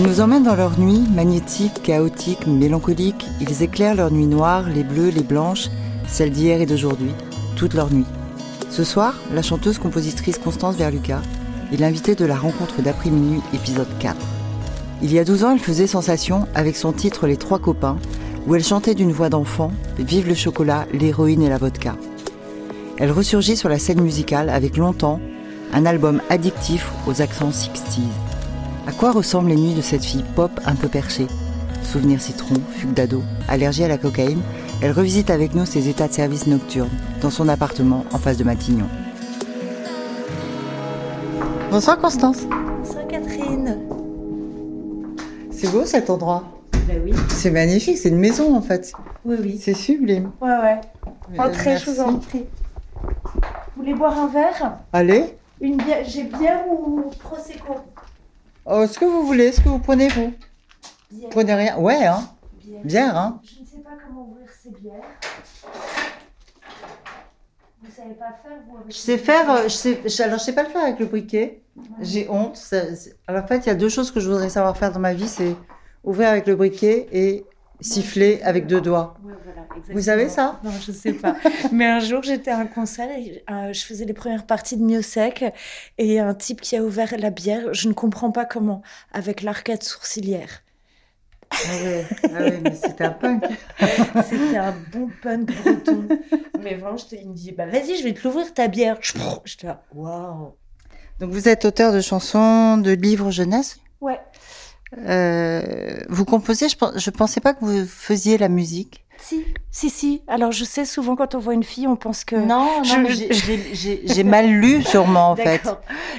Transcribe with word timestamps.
Ils 0.00 0.06
nous 0.06 0.22
emmènent 0.22 0.44
dans 0.44 0.56
leur 0.56 0.80
nuit, 0.80 1.04
magnétique, 1.14 1.82
chaotique, 1.82 2.46
mélancolique. 2.46 3.26
Ils 3.38 3.62
éclairent 3.62 3.96
leur 3.96 4.10
nuit 4.10 4.24
noire, 4.24 4.66
les 4.66 4.82
bleues, 4.82 5.10
les 5.10 5.22
blanches, 5.22 5.68
celles 6.08 6.30
d'hier 6.30 6.62
et 6.62 6.64
d'aujourd'hui, 6.64 7.10
toute 7.54 7.74
leur 7.74 7.92
nuit. 7.92 8.06
Ce 8.70 8.82
soir, 8.82 9.14
la 9.34 9.42
chanteuse 9.42 9.76
compositrice 9.76 10.38
Constance 10.38 10.76
Verluca 10.76 11.20
est 11.70 11.76
l'invitée 11.76 12.14
de 12.14 12.24
la 12.24 12.36
rencontre 12.36 12.80
d'après-minuit, 12.80 13.42
épisode 13.52 13.90
4. 13.98 14.16
Il 15.02 15.12
y 15.12 15.18
a 15.18 15.24
12 15.24 15.44
ans, 15.44 15.52
elle 15.52 15.58
faisait 15.58 15.86
sensation 15.86 16.48
avec 16.54 16.76
son 16.76 16.92
titre 16.92 17.26
Les 17.26 17.36
Trois 17.36 17.58
Copains, 17.58 17.98
où 18.46 18.54
elle 18.54 18.64
chantait 18.64 18.94
d'une 18.94 19.12
voix 19.12 19.28
d'enfant 19.28 19.70
Vive 19.98 20.28
le 20.28 20.34
chocolat, 20.34 20.86
l'héroïne 20.94 21.42
et 21.42 21.50
la 21.50 21.58
vodka. 21.58 21.94
Elle 22.96 23.12
ressurgit 23.12 23.58
sur 23.58 23.68
la 23.68 23.78
scène 23.78 24.00
musicale 24.00 24.48
avec 24.48 24.78
Longtemps, 24.78 25.20
un 25.74 25.84
album 25.84 26.22
addictif 26.30 26.90
aux 27.06 27.20
accents 27.20 27.50
60s. 27.50 28.29
À 28.90 28.92
quoi 28.92 29.12
ressemblent 29.12 29.50
les 29.50 29.56
nuits 29.56 29.74
de 29.74 29.82
cette 29.82 30.02
fille 30.04 30.24
pop 30.34 30.50
un 30.66 30.74
peu 30.74 30.88
perchée 30.88 31.28
Souvenirs 31.84 32.20
citron, 32.20 32.56
fugue 32.72 32.92
d'ado, 32.92 33.22
allergie 33.46 33.84
à 33.84 33.88
la 33.88 33.98
cocaïne, 33.98 34.40
elle 34.82 34.90
revisite 34.90 35.30
avec 35.30 35.54
nous 35.54 35.64
ses 35.64 35.88
états 35.88 36.08
de 36.08 36.12
service 36.12 36.48
nocturnes 36.48 36.90
dans 37.22 37.30
son 37.30 37.48
appartement 37.48 38.04
en 38.12 38.18
face 38.18 38.36
de 38.36 38.42
Matignon. 38.42 38.88
Bonsoir 41.70 41.98
Constance. 42.00 42.38
Bonsoir 42.78 43.06
Catherine. 43.06 43.78
C'est 45.52 45.70
beau 45.70 45.84
cet 45.84 46.10
endroit. 46.10 46.42
Bah 46.72 46.94
oui. 47.04 47.12
C'est 47.28 47.52
magnifique, 47.52 47.96
c'est 47.96 48.08
une 48.08 48.18
maison 48.18 48.56
en 48.56 48.60
fait. 48.60 48.90
Oui, 49.24 49.36
oui. 49.40 49.60
C'est 49.62 49.74
sublime. 49.74 50.32
Ouais, 50.40 50.48
ouais. 50.48 51.38
Entrez, 51.38 51.76
je 51.78 51.90
vous 51.92 52.00
en 52.00 52.14
prie. 52.14 52.44
Vous 53.04 53.82
voulez 53.84 53.94
boire 53.94 54.18
un 54.18 54.26
verre? 54.26 54.78
Allez, 54.92 55.36
Une 55.60 55.76
bière 55.76 56.04
J'ai 56.04 56.24
bière 56.24 56.64
ou 56.68 57.04
prosecco 57.20 57.76
Oh, 58.66 58.86
ce 58.86 58.98
que 58.98 59.04
vous 59.04 59.26
voulez, 59.26 59.52
ce 59.52 59.60
que 59.60 59.68
vous 59.68 59.78
prenez 59.78 60.08
vous. 60.08 60.32
Bière. 61.10 61.30
Prenez 61.30 61.54
rien. 61.54 61.76
Ouais, 61.78 62.04
hein. 62.06 62.28
Bière. 62.62 62.80
Bière, 62.84 63.16
hein. 63.18 63.40
Je 63.44 63.60
ne 63.60 63.66
sais 63.66 63.78
pas 63.78 63.90
comment 64.06 64.28
ouvrir 64.30 64.46
ces 64.62 64.70
bières. 64.70 64.94
Vous 67.82 67.90
savez 67.96 68.14
pas 68.14 68.26
faire, 68.42 68.58
vous 68.68 68.76
avec 68.78 68.92
Je 68.92 68.96
sais 68.96 69.18
faire, 69.18 69.50
euh, 69.50 69.62
je 69.64 69.68
sais, 69.68 70.00
je- 70.04 70.22
alors 70.22 70.38
je 70.38 70.44
sais 70.44 70.52
pas 70.54 70.62
le 70.62 70.68
faire 70.68 70.82
avec 70.84 70.98
le 70.98 71.06
briquet. 71.06 71.62
J'ai 72.00 72.28
honte. 72.28 72.56
ça- 72.56 72.82
alors 73.26 73.44
en 73.44 73.46
fait, 73.46 73.58
il 73.58 73.66
y 73.66 73.70
a 73.70 73.74
deux 73.74 73.88
choses 73.88 74.10
que 74.10 74.20
je 74.20 74.28
voudrais 74.28 74.50
savoir 74.50 74.76
faire 74.76 74.92
dans 74.92 75.00
ma 75.00 75.14
vie, 75.14 75.28
c'est 75.28 75.56
ouvrir 76.04 76.28
avec 76.28 76.46
le 76.46 76.54
briquet 76.56 77.08
et 77.12 77.44
siffler 77.80 78.40
avec 78.42 78.66
deux 78.66 78.80
doigts. 78.80 79.16
Voilà. 79.22 79.66
Vous 79.92 80.02
savez 80.02 80.28
ça? 80.28 80.60
Non, 80.64 80.72
je 80.84 80.92
sais 80.92 81.12
pas. 81.12 81.36
Mais 81.72 81.86
un 81.86 82.00
jour, 82.00 82.22
j'étais 82.22 82.50
à 82.50 82.58
un 82.58 82.66
concert 82.66 83.08
et 83.10 83.42
euh, 83.50 83.72
je 83.72 83.84
faisais 83.84 84.04
les 84.04 84.12
premières 84.12 84.46
parties 84.46 84.76
de 84.76 84.90
et 84.90 85.52
il 85.98 86.12
y 86.12 86.18
a 86.18 86.26
un 86.26 86.34
type 86.34 86.60
qui 86.60 86.76
a 86.76 86.82
ouvert 86.82 87.14
la 87.18 87.30
bière, 87.30 87.72
je 87.72 87.88
ne 87.88 87.92
comprends 87.92 88.30
pas 88.30 88.44
comment, 88.44 88.82
avec 89.12 89.42
l'arcade 89.42 89.82
sourcilière. 89.82 90.62
Ah 91.52 91.56
ouais, 91.82 92.06
ah 92.24 92.42
ouais, 92.42 92.60
mais 92.62 92.74
c'est 92.74 93.00
un 93.00 93.10
punk. 93.10 93.44
C'était 94.24 94.56
un 94.56 94.74
bon 94.92 95.08
punk 95.22 95.52
breton. 95.62 96.06
Mais 96.60 96.74
vraiment, 96.74 96.96
il 97.10 97.28
me 97.28 97.34
dit, 97.34 97.52
bah 97.52 97.66
vas-y, 97.66 97.96
je 97.96 98.04
vais 98.04 98.14
te 98.14 98.26
l'ouvrir 98.26 98.54
ta 98.54 98.68
bière. 98.68 98.98
Je 99.00 99.14
J'étais 99.44 99.66
là, 99.66 99.82
waouh. 99.94 100.52
Donc 101.18 101.30
vous 101.30 101.48
êtes 101.48 101.64
auteur 101.64 101.92
de 101.92 102.00
chansons, 102.00 102.78
de 102.78 102.92
livres 102.92 103.30
jeunesse? 103.30 103.78
Ouais. 104.00 104.20
Euh, 104.98 105.62
vous 106.08 106.24
composez, 106.24 106.68
je, 106.68 106.76
je 106.96 107.10
pensais 107.10 107.40
pas 107.40 107.54
que 107.54 107.64
vous 107.64 107.86
faisiez 107.86 108.38
la 108.38 108.48
musique. 108.48 109.04
Si, 109.22 109.44
si, 109.70 109.90
si. 109.90 110.22
Alors, 110.28 110.50
je 110.50 110.64
sais, 110.64 110.86
souvent, 110.86 111.14
quand 111.14 111.34
on 111.34 111.38
voit 111.38 111.52
une 111.52 111.62
fille, 111.62 111.86
on 111.86 111.94
pense 111.94 112.24
que. 112.24 112.36
Non, 112.36 112.82
je- 112.82 112.96
non, 112.96 113.08
j'ai- 114.06 114.24
mal 114.24 114.46
lu 114.48 114.82
sûrement 114.82 115.30
en 115.32 115.36
fait. 115.36 115.60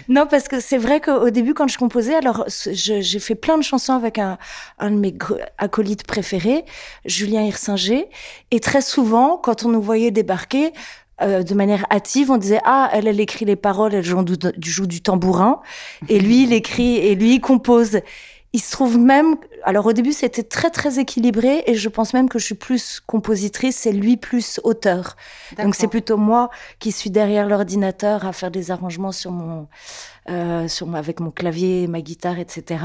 Non, 0.07 0.27
parce 0.29 0.47
que 0.47 0.59
c'est 0.59 0.77
vrai 0.77 1.01
qu'au 1.01 1.31
début, 1.31 1.55
quand 1.55 1.67
je 1.67 1.79
composais, 1.79 2.13
alors 2.13 2.45
j'ai 2.47 3.19
fait 3.19 3.33
plein 3.35 3.57
de 3.57 3.63
chansons 3.63 3.93
avec 3.93 4.19
un, 4.19 4.37
un 4.77 4.91
de 4.91 4.97
mes 4.97 5.15
acolytes 5.57 6.05
préférés, 6.05 6.63
Julien 7.05 7.41
Hirsinger. 7.41 8.07
Et 8.51 8.59
très 8.59 8.81
souvent, 8.81 9.35
quand 9.37 9.65
on 9.65 9.69
nous 9.69 9.81
voyait 9.81 10.11
débarquer, 10.11 10.71
euh, 11.23 11.41
de 11.41 11.53
manière 11.55 11.85
hâtive, 11.91 12.29
on 12.29 12.37
disait 12.37 12.61
ah 12.65 12.89
elle 12.93 13.07
elle 13.07 13.19
écrit 13.19 13.45
les 13.45 13.55
paroles, 13.55 13.95
elle 13.95 14.03
joue 14.05 14.23
du, 14.23 14.35
joue 14.71 14.85
du 14.87 15.01
tambourin, 15.01 15.61
et 16.07 16.19
lui 16.19 16.43
il 16.43 16.53
écrit 16.53 16.97
et 16.97 17.15
lui 17.15 17.33
il 17.35 17.41
compose. 17.41 17.99
Il 18.53 18.59
se 18.59 18.71
trouve 18.71 18.97
même, 18.97 19.35
alors 19.63 19.85
au 19.85 19.93
début 19.93 20.11
c'était 20.11 20.43
très 20.43 20.69
très 20.69 20.99
équilibré 20.99 21.63
et 21.67 21.75
je 21.75 21.87
pense 21.87 22.13
même 22.13 22.27
que 22.27 22.37
je 22.37 22.45
suis 22.45 22.55
plus 22.55 22.99
compositrice, 22.99 23.77
c'est 23.77 23.93
lui 23.93 24.17
plus 24.17 24.59
auteur. 24.65 25.15
Donc 25.57 25.73
c'est 25.73 25.87
plutôt 25.87 26.17
moi 26.17 26.49
qui 26.79 26.91
suis 26.91 27.09
derrière 27.11 27.47
l'ordinateur 27.47 28.25
à 28.25 28.33
faire 28.33 28.51
des 28.51 28.69
arrangements 28.71 29.13
sur 29.13 29.31
mon, 29.31 29.67
euh, 30.29 30.67
sur 30.67 30.93
avec 30.95 31.21
mon 31.21 31.31
clavier, 31.31 31.87
ma 31.87 32.01
guitare, 32.01 32.39
etc. 32.39 32.83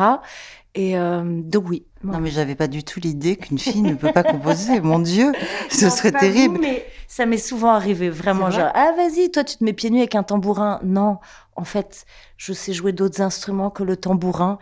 Et 0.76 0.96
euh, 0.96 1.22
donc 1.24 1.68
oui. 1.68 1.84
Non, 2.04 2.20
mais 2.20 2.30
j'avais 2.30 2.54
pas 2.54 2.68
du 2.68 2.84
tout 2.84 3.00
l'idée 3.00 3.34
qu'une 3.36 3.58
fille 3.58 3.82
ne 3.82 3.94
peut 3.94 4.12
pas 4.14 4.22
composer. 4.22 4.80
Mon 4.80 4.98
Dieu, 5.00 5.32
ce 5.70 5.86
Non, 5.86 5.90
serait 5.90 6.12
terrible. 6.12 6.56
vous, 6.56 6.62
mais 6.62 6.86
ça 7.08 7.24
m'est 7.26 7.38
souvent 7.38 7.70
arrivé, 7.70 8.10
vraiment. 8.10 8.50
Vrai 8.50 8.60
Genre, 8.60 8.70
ah 8.74 8.92
vas-y, 8.96 9.30
toi 9.30 9.42
tu 9.42 9.56
te 9.56 9.64
mets 9.64 9.72
pieds 9.72 9.90
nus 9.90 9.98
avec 9.98 10.14
un 10.14 10.22
tambourin. 10.22 10.78
Non, 10.84 11.16
en 11.56 11.64
fait, 11.64 12.04
je 12.36 12.52
sais 12.52 12.74
jouer 12.74 12.92
d'autres 12.92 13.22
instruments 13.22 13.70
que 13.70 13.82
le 13.82 13.96
tambourin. 13.96 14.58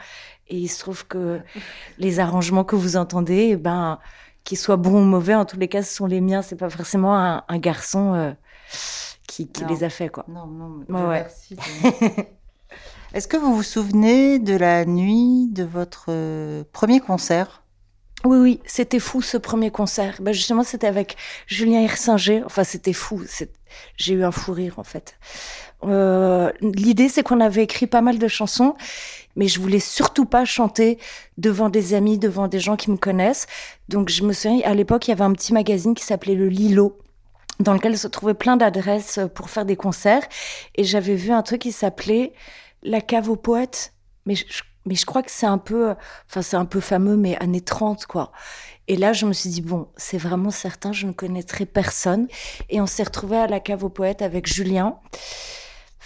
Et 0.48 0.58
il 0.58 0.68
se 0.68 0.78
trouve 0.80 1.06
que 1.06 1.40
les 1.98 2.20
arrangements 2.20 2.64
que 2.64 2.76
vous 2.76 2.96
entendez, 2.96 3.50
eh 3.52 3.56
ben, 3.56 3.98
qu'ils 4.44 4.58
soient 4.58 4.76
bons 4.76 5.00
ou 5.02 5.04
mauvais, 5.04 5.34
en 5.34 5.44
tous 5.44 5.58
les 5.58 5.68
cas, 5.68 5.82
ce 5.82 5.94
sont 5.94 6.06
les 6.06 6.20
miens. 6.20 6.42
C'est 6.42 6.56
pas 6.56 6.70
forcément 6.70 7.16
un, 7.18 7.44
un 7.48 7.58
garçon 7.58 8.14
euh, 8.14 8.32
qui, 9.26 9.48
les 9.68 9.84
a 9.84 9.90
fait, 9.90 10.08
quoi. 10.10 10.24
Non, 10.28 10.46
non, 10.46 10.68
Ouais, 10.78 10.84
Dieu 10.88 11.06
ouais. 11.06 11.20
merci. 11.22 11.56
Est-ce 13.14 13.28
que 13.28 13.36
vous 13.36 13.54
vous 13.54 13.62
souvenez 13.62 14.38
de 14.40 14.56
la 14.56 14.84
nuit 14.84 15.48
de 15.50 15.62
votre 15.64 16.06
euh, 16.08 16.64
premier 16.72 17.00
concert? 17.00 17.62
Oui, 18.24 18.38
oui, 18.38 18.60
c'était 18.64 18.98
fou 19.00 19.20
ce 19.22 19.36
premier 19.36 19.70
concert. 19.70 20.16
Ben 20.20 20.32
justement, 20.32 20.64
c'était 20.64 20.86
avec 20.86 21.16
Julien 21.46 21.80
Hirsinger. 21.82 22.42
Enfin, 22.44 22.64
c'était 22.64 22.94
fou. 22.94 23.22
J'ai 23.96 24.14
eu 24.14 24.24
un 24.24 24.30
fou 24.32 24.52
rire, 24.52 24.78
en 24.78 24.84
fait. 24.84 25.16
Euh, 25.86 26.50
L'idée, 26.60 27.08
c'est 27.08 27.22
qu'on 27.22 27.40
avait 27.40 27.62
écrit 27.62 27.86
pas 27.86 28.00
mal 28.00 28.18
de 28.18 28.28
chansons, 28.28 28.74
mais 29.36 29.48
je 29.48 29.60
voulais 29.60 29.80
surtout 29.80 30.24
pas 30.24 30.44
chanter 30.44 30.98
devant 31.38 31.68
des 31.68 31.94
amis, 31.94 32.18
devant 32.18 32.48
des 32.48 32.60
gens 32.60 32.76
qui 32.76 32.90
me 32.90 32.96
connaissent. 32.96 33.46
Donc, 33.88 34.08
je 34.08 34.22
me 34.22 34.32
souviens, 34.32 34.60
à 34.64 34.74
l'époque, 34.74 35.08
il 35.08 35.10
y 35.10 35.12
avait 35.12 35.24
un 35.24 35.32
petit 35.32 35.52
magazine 35.52 35.94
qui 35.94 36.04
s'appelait 36.04 36.34
Le 36.34 36.48
Lilo 36.48 36.98
dans 37.60 37.72
lequel 37.72 37.96
se 37.96 38.08
trouvaient 38.08 38.34
plein 38.34 38.56
d'adresses 38.56 39.20
pour 39.34 39.48
faire 39.50 39.64
des 39.64 39.76
concerts. 39.76 40.22
Et 40.74 40.84
j'avais 40.84 41.14
vu 41.14 41.30
un 41.30 41.42
truc 41.42 41.62
qui 41.62 41.72
s'appelait 41.72 42.32
La 42.82 43.00
cave 43.00 43.28
aux 43.28 43.36
poètes. 43.36 43.92
Mais 44.26 44.34
je, 44.34 44.44
mais 44.86 44.94
je 44.94 45.06
crois 45.06 45.22
que 45.22 45.30
c'est 45.30 45.46
un 45.46 45.58
peu, 45.58 45.94
enfin, 46.28 46.42
c'est 46.42 46.56
un 46.56 46.64
peu 46.64 46.80
fameux, 46.80 47.16
mais 47.16 47.36
années 47.42 47.60
30, 47.60 48.06
quoi. 48.06 48.32
Et 48.86 48.96
là, 48.96 49.12
je 49.12 49.24
me 49.24 49.32
suis 49.32 49.48
dit, 49.48 49.62
bon, 49.62 49.88
c'est 49.96 50.18
vraiment 50.18 50.50
certain, 50.50 50.92
je 50.92 51.06
ne 51.06 51.12
connaîtrai 51.12 51.64
personne. 51.64 52.28
Et 52.68 52.80
on 52.80 52.86
s'est 52.86 53.02
retrouvés 53.02 53.38
à 53.38 53.46
la 53.46 53.60
cave 53.60 53.84
aux 53.84 53.88
poètes 53.88 54.20
avec 54.20 54.46
Julien. 54.46 54.98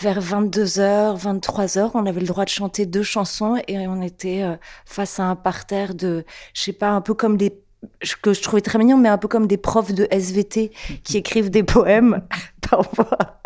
Vers 0.01 0.21
22h, 0.21 1.21
23h, 1.21 1.91
on 1.95 2.07
avait 2.07 2.21
le 2.21 2.27
droit 2.27 2.45
de 2.45 2.51
chanter 2.51 2.87
deux 2.87 3.03
chansons 3.03 3.61
et 3.67 3.89
on 3.89 4.01
était 4.01 4.43
euh, 4.43 4.55
face 4.87 5.19
à 5.19 5.25
un 5.25 5.35
parterre 5.35 5.93
de, 5.93 6.25
je 6.55 6.63
sais 6.63 6.73
pas, 6.73 6.91
un 6.91 7.01
peu 7.01 7.15
comme 7.15 7.37
des 7.37 7.53
que 8.23 8.33
je 8.33 8.43
trouvais 8.43 8.61
très 8.61 8.79
mignon, 8.79 8.97
mais 8.97 9.09
un 9.09 9.19
peu 9.19 9.29
comme 9.29 9.47
des 9.47 9.57
profs 9.57 9.93
de 9.93 10.07
SVT 10.11 10.71
qui 11.03 11.17
écrivent 11.17 11.51
des 11.51 11.65
poèmes 11.65 12.23
parfois. 12.71 13.41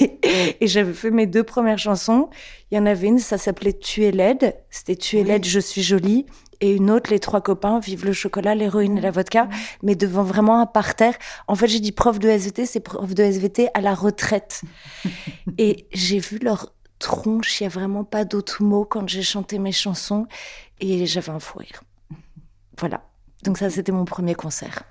Et, 0.00 0.18
et 0.60 0.66
j'avais 0.66 0.92
fait 0.92 1.10
mes 1.10 1.26
deux 1.26 1.42
premières 1.42 1.78
chansons. 1.78 2.28
Il 2.70 2.76
y 2.76 2.80
en 2.80 2.86
avait 2.86 3.06
une, 3.06 3.18
ça 3.18 3.38
s'appelait 3.38 3.72
Tu 3.72 4.04
es 4.04 4.10
laide. 4.10 4.54
C'était 4.68 4.96
Tu 4.96 5.18
es 5.18 5.24
laide, 5.24 5.44
je 5.44 5.60
suis 5.60 5.82
jolie. 5.82 6.26
Et 6.60 6.72
une 6.74 6.90
autre, 6.90 7.10
Les 7.10 7.20
trois 7.20 7.40
copains, 7.40 7.78
Vive 7.80 8.04
le 8.04 8.12
chocolat, 8.12 8.54
l'héroïne 8.54 8.98
et 8.98 9.00
la 9.00 9.10
vodka. 9.10 9.48
Mais 9.82 9.94
devant 9.94 10.22
vraiment 10.22 10.60
un 10.60 10.66
parterre. 10.66 11.14
En 11.48 11.54
fait, 11.54 11.68
j'ai 11.68 11.80
dit 11.80 11.92
prof 11.92 12.18
de 12.18 12.28
SVT, 12.28 12.66
c'est 12.66 12.80
prof 12.80 13.14
de 13.14 13.22
SVT 13.22 13.68
à 13.74 13.80
la 13.80 13.94
retraite. 13.94 14.62
et 15.58 15.86
j'ai 15.92 16.18
vu 16.18 16.38
leur 16.38 16.72
tronche, 16.98 17.60
il 17.60 17.64
n'y 17.64 17.66
a 17.66 17.70
vraiment 17.70 18.04
pas 18.04 18.24
d'autres 18.24 18.62
mots 18.62 18.84
quand 18.84 19.08
j'ai 19.08 19.22
chanté 19.22 19.58
mes 19.58 19.72
chansons. 19.72 20.26
Et 20.80 21.06
j'avais 21.06 21.30
un 21.30 21.40
fou 21.40 21.58
rire. 21.58 21.82
Voilà. 22.78 23.02
Donc 23.42 23.58
ça, 23.58 23.70
c'était 23.70 23.92
mon 23.92 24.04
premier 24.04 24.34
concert. 24.34 24.84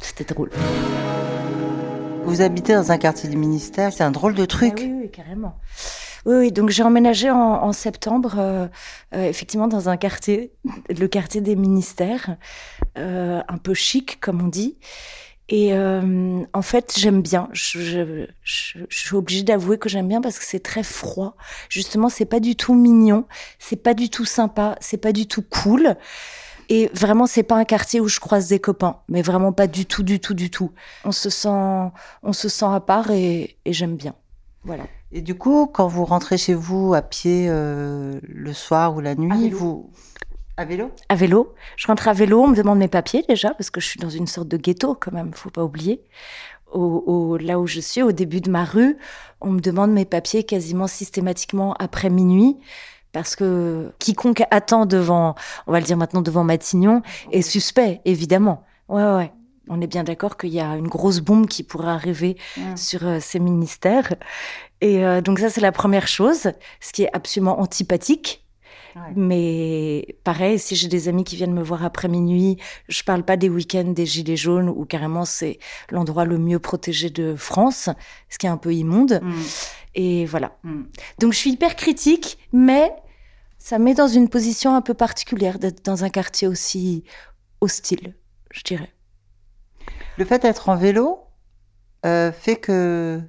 C'était 0.00 0.24
drôle. 0.24 0.50
Vous 2.24 2.42
habitez 2.42 2.74
dans 2.74 2.92
un 2.92 2.98
quartier 2.98 3.28
du 3.28 3.36
ministère, 3.36 3.92
c'est 3.92 4.04
un 4.04 4.10
drôle 4.10 4.34
de 4.34 4.44
truc. 4.44 4.74
Ah 4.76 4.82
oui, 4.82 4.92
oui, 5.02 5.10
carrément. 5.10 5.56
Oui, 6.26 6.36
oui, 6.36 6.52
donc 6.52 6.70
j'ai 6.70 6.82
emménagé 6.82 7.30
en, 7.30 7.36
en 7.38 7.72
septembre, 7.72 8.34
euh, 8.38 8.68
euh, 9.14 9.28
effectivement, 9.28 9.68
dans 9.68 9.88
un 9.88 9.96
quartier, 9.96 10.52
le 10.88 11.06
quartier 11.08 11.40
des 11.40 11.56
ministères, 11.56 12.36
euh, 12.98 13.40
un 13.48 13.58
peu 13.58 13.74
chic, 13.74 14.20
comme 14.20 14.42
on 14.42 14.48
dit. 14.48 14.78
Et 15.48 15.74
euh, 15.74 16.42
en 16.52 16.62
fait, 16.62 16.94
j'aime 16.96 17.22
bien. 17.22 17.48
Je, 17.52 17.80
je, 17.80 18.26
je, 18.42 18.78
je 18.88 18.98
suis 18.98 19.16
obligée 19.16 19.42
d'avouer 19.42 19.78
que 19.78 19.88
j'aime 19.88 20.06
bien 20.08 20.20
parce 20.20 20.38
que 20.38 20.44
c'est 20.44 20.60
très 20.62 20.84
froid. 20.84 21.36
Justement, 21.68 22.08
c'est 22.08 22.24
pas 22.24 22.38
du 22.40 22.54
tout 22.54 22.74
mignon, 22.74 23.26
c'est 23.58 23.82
pas 23.82 23.94
du 23.94 24.10
tout 24.10 24.24
sympa, 24.24 24.76
c'est 24.80 24.98
pas 24.98 25.12
du 25.12 25.26
tout 25.26 25.42
cool. 25.42 25.96
Et 26.68 26.88
vraiment, 26.94 27.26
c'est 27.26 27.42
pas 27.42 27.56
un 27.56 27.64
quartier 27.64 28.00
où 28.00 28.06
je 28.08 28.20
croise 28.20 28.46
des 28.48 28.60
copains, 28.60 29.00
mais 29.08 29.22
vraiment 29.22 29.52
pas 29.52 29.66
du 29.66 29.86
tout, 29.86 30.04
du 30.04 30.20
tout, 30.20 30.34
du 30.34 30.50
tout. 30.50 30.72
On 31.04 31.10
se 31.12 31.28
sent, 31.30 31.48
on 32.22 32.32
se 32.32 32.48
sent 32.48 32.66
à 32.66 32.78
part 32.80 33.10
et, 33.10 33.58
et 33.64 33.72
j'aime 33.72 33.96
bien. 33.96 34.14
Voilà. 34.64 34.84
Et 35.12 35.22
du 35.22 35.34
coup, 35.36 35.66
quand 35.66 35.88
vous 35.88 36.04
rentrez 36.04 36.36
chez 36.38 36.54
vous 36.54 36.94
à 36.94 37.02
pied 37.02 37.46
euh, 37.48 38.20
le 38.22 38.52
soir 38.52 38.94
ou 38.94 39.00
la 39.00 39.14
nuit, 39.14 39.44
vélo. 39.44 39.56
vous 39.58 39.90
à 40.56 40.64
vélo 40.66 40.90
À 41.08 41.14
vélo. 41.14 41.54
Je 41.76 41.86
rentre 41.86 42.06
à 42.08 42.12
vélo, 42.12 42.42
on 42.42 42.48
me 42.48 42.54
demande 42.56 42.78
mes 42.78 42.88
papiers 42.88 43.24
déjà, 43.26 43.54
parce 43.54 43.70
que 43.70 43.80
je 43.80 43.86
suis 43.86 43.98
dans 44.00 44.10
une 44.10 44.26
sorte 44.26 44.48
de 44.48 44.56
ghetto 44.58 44.94
quand 44.94 45.12
même, 45.12 45.32
faut 45.32 45.48
pas 45.50 45.64
oublier. 45.64 46.02
Au, 46.72 47.02
au- 47.06 47.36
là 47.38 47.58
où 47.58 47.66
je 47.66 47.80
suis, 47.80 48.02
au 48.02 48.12
début 48.12 48.40
de 48.42 48.50
ma 48.50 48.64
rue, 48.64 48.96
on 49.40 49.50
me 49.50 49.60
demande 49.60 49.90
mes 49.92 50.04
papiers 50.04 50.44
quasiment 50.44 50.86
systématiquement 50.86 51.72
après 51.78 52.10
minuit. 52.10 52.58
Parce 53.12 53.34
que 53.34 53.90
quiconque 53.98 54.42
attend 54.52 54.86
devant, 54.86 55.34
on 55.66 55.72
va 55.72 55.80
le 55.80 55.84
dire 55.86 55.96
maintenant 55.96 56.22
devant 56.22 56.44
Matignon, 56.44 57.02
est 57.32 57.42
suspect, 57.42 58.00
évidemment. 58.04 58.62
Ouais, 58.88 59.02
ouais. 59.02 59.32
On 59.72 59.80
est 59.80 59.86
bien 59.86 60.02
d'accord 60.02 60.36
qu'il 60.36 60.50
y 60.50 60.58
a 60.58 60.76
une 60.76 60.88
grosse 60.88 61.20
bombe 61.20 61.46
qui 61.46 61.62
pourrait 61.62 61.92
arriver 61.92 62.36
sur 62.74 63.06
euh, 63.06 63.18
ces 63.20 63.38
ministères. 63.38 64.14
Et 64.80 65.04
euh, 65.04 65.20
donc 65.20 65.38
ça, 65.38 65.48
c'est 65.48 65.60
la 65.60 65.70
première 65.70 66.08
chose, 66.08 66.50
ce 66.80 66.92
qui 66.92 67.04
est 67.04 67.10
absolument 67.12 67.60
antipathique. 67.60 68.44
Ouais. 68.96 69.12
Mais 69.14 70.16
pareil, 70.24 70.58
si 70.58 70.74
j'ai 70.74 70.88
des 70.88 71.06
amis 71.08 71.22
qui 71.22 71.36
viennent 71.36 71.54
me 71.54 71.62
voir 71.62 71.84
après 71.84 72.08
minuit, 72.08 72.56
je 72.88 73.04
parle 73.04 73.22
pas 73.22 73.36
des 73.36 73.48
week-ends 73.48 73.92
des 73.92 74.06
gilets 74.06 74.36
jaunes 74.36 74.68
où 74.68 74.84
carrément 74.84 75.24
c'est 75.24 75.60
l'endroit 75.90 76.24
le 76.24 76.38
mieux 76.38 76.58
protégé 76.58 77.08
de 77.08 77.36
France, 77.36 77.88
ce 78.28 78.38
qui 78.38 78.46
est 78.46 78.50
un 78.50 78.56
peu 78.56 78.74
immonde. 78.74 79.20
Mm. 79.22 79.42
Et 79.94 80.26
voilà. 80.26 80.58
Mm. 80.64 80.82
Donc 81.20 81.32
je 81.32 81.38
suis 81.38 81.50
hyper 81.50 81.76
critique, 81.76 82.38
mais 82.52 82.92
ça 83.58 83.78
me 83.78 83.84
met 83.84 83.94
dans 83.94 84.08
une 84.08 84.28
position 84.28 84.74
un 84.74 84.82
peu 84.82 84.94
particulière 84.94 85.60
d'être 85.60 85.84
dans 85.84 86.02
un 86.02 86.10
quartier 86.10 86.48
aussi 86.48 87.04
hostile, 87.60 88.14
je 88.50 88.62
dirais. 88.62 88.92
Le 90.20 90.26
fait 90.26 90.42
d'être 90.42 90.68
en 90.68 90.76
vélo 90.76 91.20
euh, 92.04 92.30
fait 92.30 92.56
que 92.56 93.22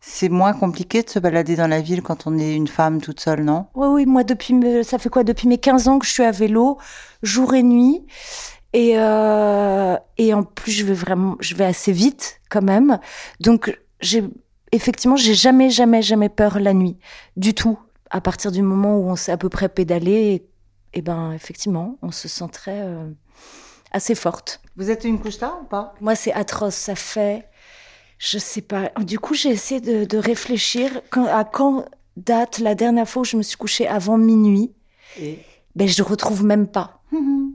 c'est 0.00 0.28
moins 0.28 0.52
compliqué 0.52 1.02
de 1.02 1.08
se 1.08 1.18
balader 1.18 1.56
dans 1.56 1.66
la 1.66 1.80
ville 1.80 2.02
quand 2.02 2.26
on 2.26 2.38
est 2.38 2.54
une 2.54 2.68
femme 2.68 3.00
toute 3.00 3.20
seule, 3.20 3.42
non? 3.42 3.68
Oui, 3.74 3.86
oui, 3.88 4.04
moi, 4.04 4.22
depuis, 4.22 4.54
ça 4.84 4.98
fait 4.98 5.08
quoi? 5.08 5.24
Depuis 5.24 5.48
mes 5.48 5.56
15 5.56 5.88
ans 5.88 5.98
que 5.98 6.04
je 6.04 6.12
suis 6.12 6.24
à 6.24 6.30
vélo, 6.30 6.76
jour 7.22 7.54
et 7.54 7.62
nuit. 7.62 8.04
Et, 8.74 8.98
euh, 8.98 9.96
et 10.18 10.34
en 10.34 10.42
plus, 10.42 10.72
je 10.72 10.84
vais 10.84 10.92
vraiment, 10.92 11.38
je 11.40 11.54
vais 11.54 11.64
assez 11.64 11.92
vite 11.92 12.42
quand 12.50 12.60
même. 12.60 12.98
Donc, 13.40 13.74
j'ai, 14.02 14.24
effectivement, 14.72 15.16
j'ai 15.16 15.34
jamais, 15.34 15.70
jamais, 15.70 16.02
jamais 16.02 16.28
peur 16.28 16.60
la 16.60 16.74
nuit. 16.74 16.98
Du 17.38 17.54
tout. 17.54 17.78
À 18.10 18.20
partir 18.20 18.52
du 18.52 18.60
moment 18.60 18.98
où 18.98 19.08
on 19.08 19.16
sait 19.16 19.32
à 19.32 19.38
peu 19.38 19.48
près 19.48 19.70
pédaler, 19.70 20.34
et, 20.34 20.98
et 20.98 21.00
ben, 21.00 21.32
effectivement, 21.32 21.96
on 22.02 22.10
se 22.10 22.28
sent 22.28 22.48
très, 22.52 22.82
euh, 22.82 23.08
assez 23.92 24.14
forte. 24.14 24.60
Vous 24.76 24.90
êtes 24.90 25.04
une 25.04 25.18
couche 25.20 25.38
tard 25.38 25.58
ou 25.62 25.64
pas? 25.64 25.94
Moi, 26.00 26.14
c'est 26.14 26.32
atroce. 26.32 26.74
Ça 26.74 26.94
fait, 26.94 27.46
je 28.18 28.38
sais 28.38 28.62
pas. 28.62 28.90
Du 29.00 29.18
coup, 29.18 29.34
j'ai 29.34 29.50
essayé 29.50 29.80
de, 29.80 30.04
de 30.04 30.18
réfléchir 30.18 30.90
quand- 31.10 31.26
à 31.26 31.44
quand 31.44 31.84
date 32.16 32.58
la 32.58 32.74
dernière 32.74 33.08
fois 33.08 33.22
où 33.22 33.24
je 33.24 33.36
me 33.36 33.42
suis 33.42 33.56
couchée 33.56 33.86
avant 33.88 34.18
minuit. 34.18 34.72
Et? 35.20 35.38
Ben, 35.76 35.88
je 35.88 36.02
ne 36.02 36.06
retrouve 36.08 36.44
même 36.44 36.66
pas. 36.66 37.00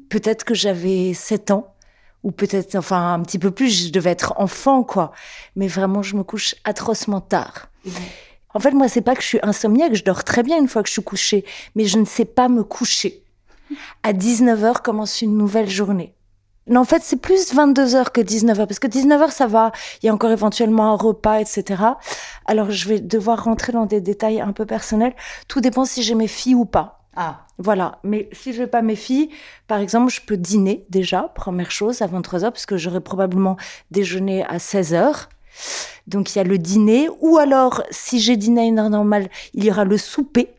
Peut-être 0.09 0.43
que 0.45 0.53
j'avais 0.53 1.13
7 1.13 1.51
ans, 1.51 1.73
ou 2.23 2.31
peut-être, 2.31 2.75
enfin, 2.75 3.13
un 3.13 3.21
petit 3.21 3.39
peu 3.39 3.51
plus, 3.51 3.87
je 3.87 3.91
devais 3.91 4.11
être 4.11 4.33
enfant, 4.37 4.83
quoi. 4.83 5.11
Mais 5.55 5.67
vraiment, 5.67 6.01
je 6.03 6.15
me 6.15 6.23
couche 6.23 6.55
atrocement 6.63 7.21
tard. 7.21 7.69
En 8.53 8.59
fait, 8.59 8.71
moi, 8.71 8.87
c'est 8.87 9.01
pas 9.01 9.15
que 9.15 9.21
je 9.21 9.27
suis 9.27 9.39
insomniaque, 9.43 9.93
je 9.95 10.03
dors 10.03 10.23
très 10.23 10.41
bien 10.43 10.57
une 10.57 10.67
fois 10.67 10.81
que 10.83 10.87
je 10.89 10.93
suis 10.93 11.03
couchée, 11.03 11.45
mais 11.75 11.85
je 11.85 11.97
ne 11.99 12.05
sais 12.05 12.25
pas 12.25 12.47
me 12.49 12.63
coucher. 12.63 13.23
À 14.03 14.13
19h 14.13 14.81
commence 14.81 15.21
une 15.21 15.37
nouvelle 15.37 15.69
journée. 15.69 16.13
Non, 16.67 16.81
en 16.81 16.85
fait, 16.85 17.01
c'est 17.01 17.21
plus 17.21 17.53
22h 17.53 18.11
que 18.11 18.21
19h, 18.21 18.67
parce 18.67 18.79
que 18.79 18.87
19h, 18.87 19.31
ça 19.31 19.47
va, 19.47 19.71
il 20.01 20.07
y 20.07 20.09
a 20.09 20.13
encore 20.13 20.31
éventuellement 20.31 20.91
un 20.91 20.95
repas, 20.97 21.39
etc. 21.39 21.83
Alors, 22.45 22.71
je 22.71 22.89
vais 22.89 22.99
devoir 22.99 23.43
rentrer 23.45 23.71
dans 23.71 23.85
des 23.85 24.01
détails 24.01 24.41
un 24.41 24.51
peu 24.51 24.65
personnels. 24.65 25.13
Tout 25.47 25.61
dépend 25.61 25.85
si 25.85 26.03
j'ai 26.03 26.15
mes 26.15 26.27
filles 26.27 26.55
ou 26.55 26.65
pas. 26.65 27.01
Ah, 27.15 27.45
Voilà, 27.57 27.99
mais 28.03 28.29
si 28.31 28.53
je 28.53 28.59
vais 28.59 28.67
pas 28.67 28.83
mes 28.83 28.95
filles, 28.95 29.29
par 29.67 29.79
exemple, 29.79 30.11
je 30.11 30.21
peux 30.21 30.37
dîner 30.37 30.85
déjà, 30.89 31.31
première 31.33 31.71
chose, 31.71 32.01
à 32.01 32.07
23h, 32.07 32.51
parce 32.51 32.65
que 32.67 32.77
j'aurai 32.77 32.99
probablement 33.01 33.57
déjeuné 33.89 34.43
à 34.45 34.57
16h. 34.57 35.27
Donc 36.05 36.35
il 36.35 36.37
y 36.37 36.41
a 36.41 36.43
le 36.43 36.57
dîner, 36.57 37.09
ou 37.21 37.37
alors, 37.37 37.81
si 37.89 38.19
j'ai 38.19 38.37
dîné 38.37 38.61
à 38.61 38.63
une 38.65 38.77
heure 38.77 38.89
normale, 38.89 39.29
il 39.53 39.63
y 39.63 39.71
aura 39.71 39.85
le 39.85 39.97
souper. 39.97 40.56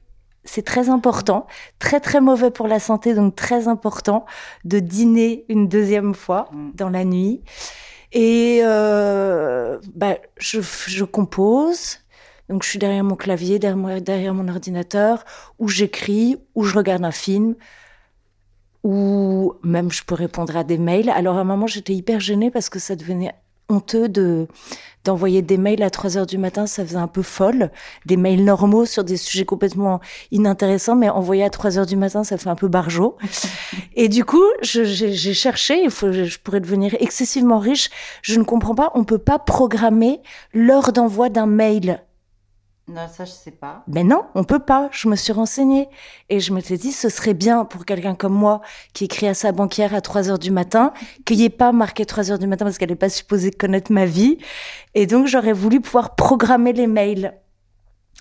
C'est 0.48 0.62
très 0.62 0.88
important, 0.88 1.46
très 1.78 2.00
très 2.00 2.20
mauvais 2.22 2.50
pour 2.50 2.68
la 2.68 2.80
santé, 2.80 3.14
donc 3.14 3.36
très 3.36 3.68
important 3.68 4.24
de 4.64 4.78
dîner 4.78 5.44
une 5.48 5.68
deuxième 5.68 6.14
fois 6.14 6.48
Mm. 6.52 6.70
dans 6.74 6.88
la 6.88 7.04
nuit. 7.04 7.42
Et 8.12 8.60
euh, 8.64 9.78
bah, 9.94 10.16
je, 10.38 10.60
je 10.86 11.04
compose, 11.04 11.98
donc 12.48 12.62
je 12.62 12.68
suis 12.70 12.78
derrière 12.78 13.04
mon 13.04 13.16
clavier, 13.16 13.58
derrière 13.58 13.76
mon, 13.76 14.00
derrière 14.00 14.34
mon 14.34 14.48
ordinateur, 14.48 15.24
où 15.58 15.68
j'écris, 15.68 16.38
où 16.54 16.64
je 16.64 16.74
regarde 16.74 17.04
un 17.04 17.12
film, 17.12 17.54
ou 18.84 19.54
même 19.62 19.90
je 19.90 20.02
peux 20.04 20.14
répondre 20.14 20.56
à 20.56 20.64
des 20.64 20.78
mails. 20.78 21.10
Alors 21.10 21.36
à 21.36 21.40
un 21.40 21.44
moment, 21.44 21.66
j'étais 21.66 21.92
hyper 21.94 22.20
gênée 22.20 22.50
parce 22.50 22.70
que 22.70 22.78
ça 22.78 22.96
devenait 22.96 23.34
honteux 23.68 24.08
de 24.08 24.46
d'envoyer 25.04 25.40
des 25.40 25.56
mails 25.56 25.82
à 25.82 25.90
3 25.90 26.18
heures 26.18 26.26
du 26.26 26.36
matin, 26.36 26.66
ça 26.66 26.84
faisait 26.84 26.96
un 26.96 27.06
peu 27.06 27.22
folle. 27.22 27.70
Des 28.04 28.16
mails 28.16 28.44
normaux 28.44 28.84
sur 28.84 29.04
des 29.04 29.16
sujets 29.16 29.46
complètement 29.46 30.00
inintéressants, 30.32 30.96
mais 30.96 31.08
envoyer 31.08 31.44
à 31.44 31.50
3 31.50 31.78
heures 31.78 31.86
du 31.86 31.96
matin, 31.96 32.24
ça 32.24 32.36
fait 32.36 32.50
un 32.50 32.56
peu 32.56 32.68
barjot. 32.68 33.16
Et 33.96 34.08
du 34.08 34.24
coup, 34.24 34.44
j'ai 34.60 35.34
cherché, 35.34 35.80
il 35.82 35.90
faut, 35.90 36.12
je 36.12 36.38
pourrais 36.38 36.60
devenir 36.60 36.94
excessivement 37.00 37.58
riche. 37.58 37.88
Je 38.22 38.38
ne 38.38 38.44
comprends 38.44 38.74
pas, 38.74 38.90
on 38.94 39.04
peut 39.04 39.18
pas 39.18 39.38
programmer 39.38 40.20
l'heure 40.52 40.92
d'envoi 40.92 41.30
d'un 41.30 41.46
mail. 41.46 42.02
Non, 42.88 43.06
ça 43.08 43.24
je 43.24 43.30
sais 43.32 43.50
pas. 43.50 43.82
Mais 43.86 44.02
non, 44.04 44.24
on 44.34 44.44
peut 44.44 44.58
pas. 44.58 44.88
Je 44.92 45.08
me 45.08 45.16
suis 45.16 45.32
renseignée 45.32 45.88
et 46.30 46.40
je 46.40 46.52
m'étais 46.54 46.76
dit 46.76 46.92
ce 46.92 47.08
serait 47.08 47.34
bien 47.34 47.64
pour 47.64 47.84
quelqu'un 47.84 48.14
comme 48.14 48.32
moi 48.34 48.60
qui 48.94 49.04
écrit 49.04 49.28
à 49.28 49.34
sa 49.34 49.52
banquière 49.52 49.94
à 49.94 50.00
3 50.00 50.30
heures 50.30 50.38
du 50.38 50.50
matin 50.50 50.92
qu'il 51.26 51.36
n'y 51.36 51.44
ait 51.44 51.50
pas 51.50 51.72
marqué 51.72 52.06
3 52.06 52.30
heures 52.30 52.38
du 52.38 52.46
matin 52.46 52.64
parce 52.64 52.78
qu'elle 52.78 52.88
n'est 52.90 52.96
pas 52.96 53.08
supposée 53.10 53.50
connaître 53.50 53.92
ma 53.92 54.06
vie. 54.06 54.38
Et 54.94 55.06
donc 55.06 55.26
j'aurais 55.26 55.52
voulu 55.52 55.80
pouvoir 55.80 56.14
programmer 56.14 56.72
les 56.72 56.86
mails. 56.86 57.34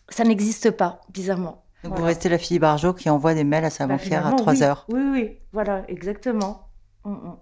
Ça 0.09 0.23
n'existe 0.23 0.71
pas, 0.71 1.01
bizarrement. 1.09 1.63
Donc 1.83 1.91
Voilà. 1.91 1.99
vous 2.01 2.05
restez 2.07 2.27
la 2.29 2.37
fille 2.37 2.59
Barjot 2.59 2.93
qui 2.93 3.09
envoie 3.09 3.33
des 3.33 3.43
mails 3.43 3.65
à 3.65 3.69
sa 3.69 3.85
Bah, 3.87 3.95
banquière 3.95 4.19
à 4.25 4.31
finalement, 4.31 4.35
3 4.37 4.53
oui. 4.53 4.63
heures. 4.63 4.85
Oui, 4.89 5.01
oui, 5.11 5.37
voilà, 5.53 5.83
exactement. 5.87 6.69
Mm, 7.05 7.11
mm. 7.11 7.37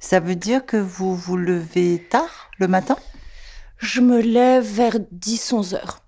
Ça 0.00 0.18
veut 0.18 0.34
dire 0.36 0.66
que 0.66 0.76
vous 0.76 1.14
vous 1.14 1.36
levez 1.36 2.04
tard 2.10 2.50
le 2.58 2.66
matin? 2.66 2.96
Je 3.78 4.00
me 4.00 4.20
lève 4.20 4.64
vers 4.64 4.96
10-11 5.14 5.74
heures. 5.74 6.00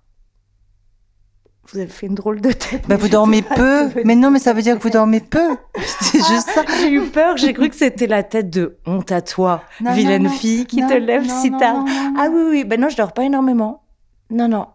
Vous 1.73 1.79
avez 1.79 1.87
fait 1.89 2.05
une 2.05 2.13
drôle 2.15 2.39
de 2.39 2.51
tête. 2.51 2.83
bah, 2.87 2.97
Vous 2.97 3.09
dormez 3.09 3.41
peu. 3.41 3.89
Mais 4.05 4.15
non, 4.15 4.29
mais 4.29 4.39
ça 4.39 4.53
veut 4.53 4.61
dire 4.61 4.77
que 4.77 4.83
vous 4.83 4.91
dormez 4.91 5.19
peu. 5.19 5.55
C'est 6.01 6.19
juste 6.19 6.49
ça. 6.53 6.63
J'ai 6.79 6.91
eu 6.91 7.01
peur, 7.09 7.35
j'ai 7.37 7.51
cru 7.53 7.69
que 7.69 7.75
c'était 7.75 8.05
la 8.07 8.21
tête 8.23 8.49
de 8.51 8.77
honte 8.85 9.11
à 9.11 9.21
toi, 9.21 9.63
Non, 9.81 9.91
vilaine 9.93 10.23
non, 10.23 10.29
non. 10.29 10.35
fille 10.35 10.65
qui 10.67 10.85
te 10.85 10.93
lève 10.93 11.27
si 11.27 11.49
tard. 11.51 11.83
Ah 12.17 12.27
oui, 12.31 12.43
oui, 12.49 12.63
ben 12.63 12.79
non, 12.79 12.89
je 12.89 12.97
dors 12.97 13.13
pas 13.13 13.23
énormément. 13.23 13.83
Non, 14.29 14.47
non. 14.47 14.67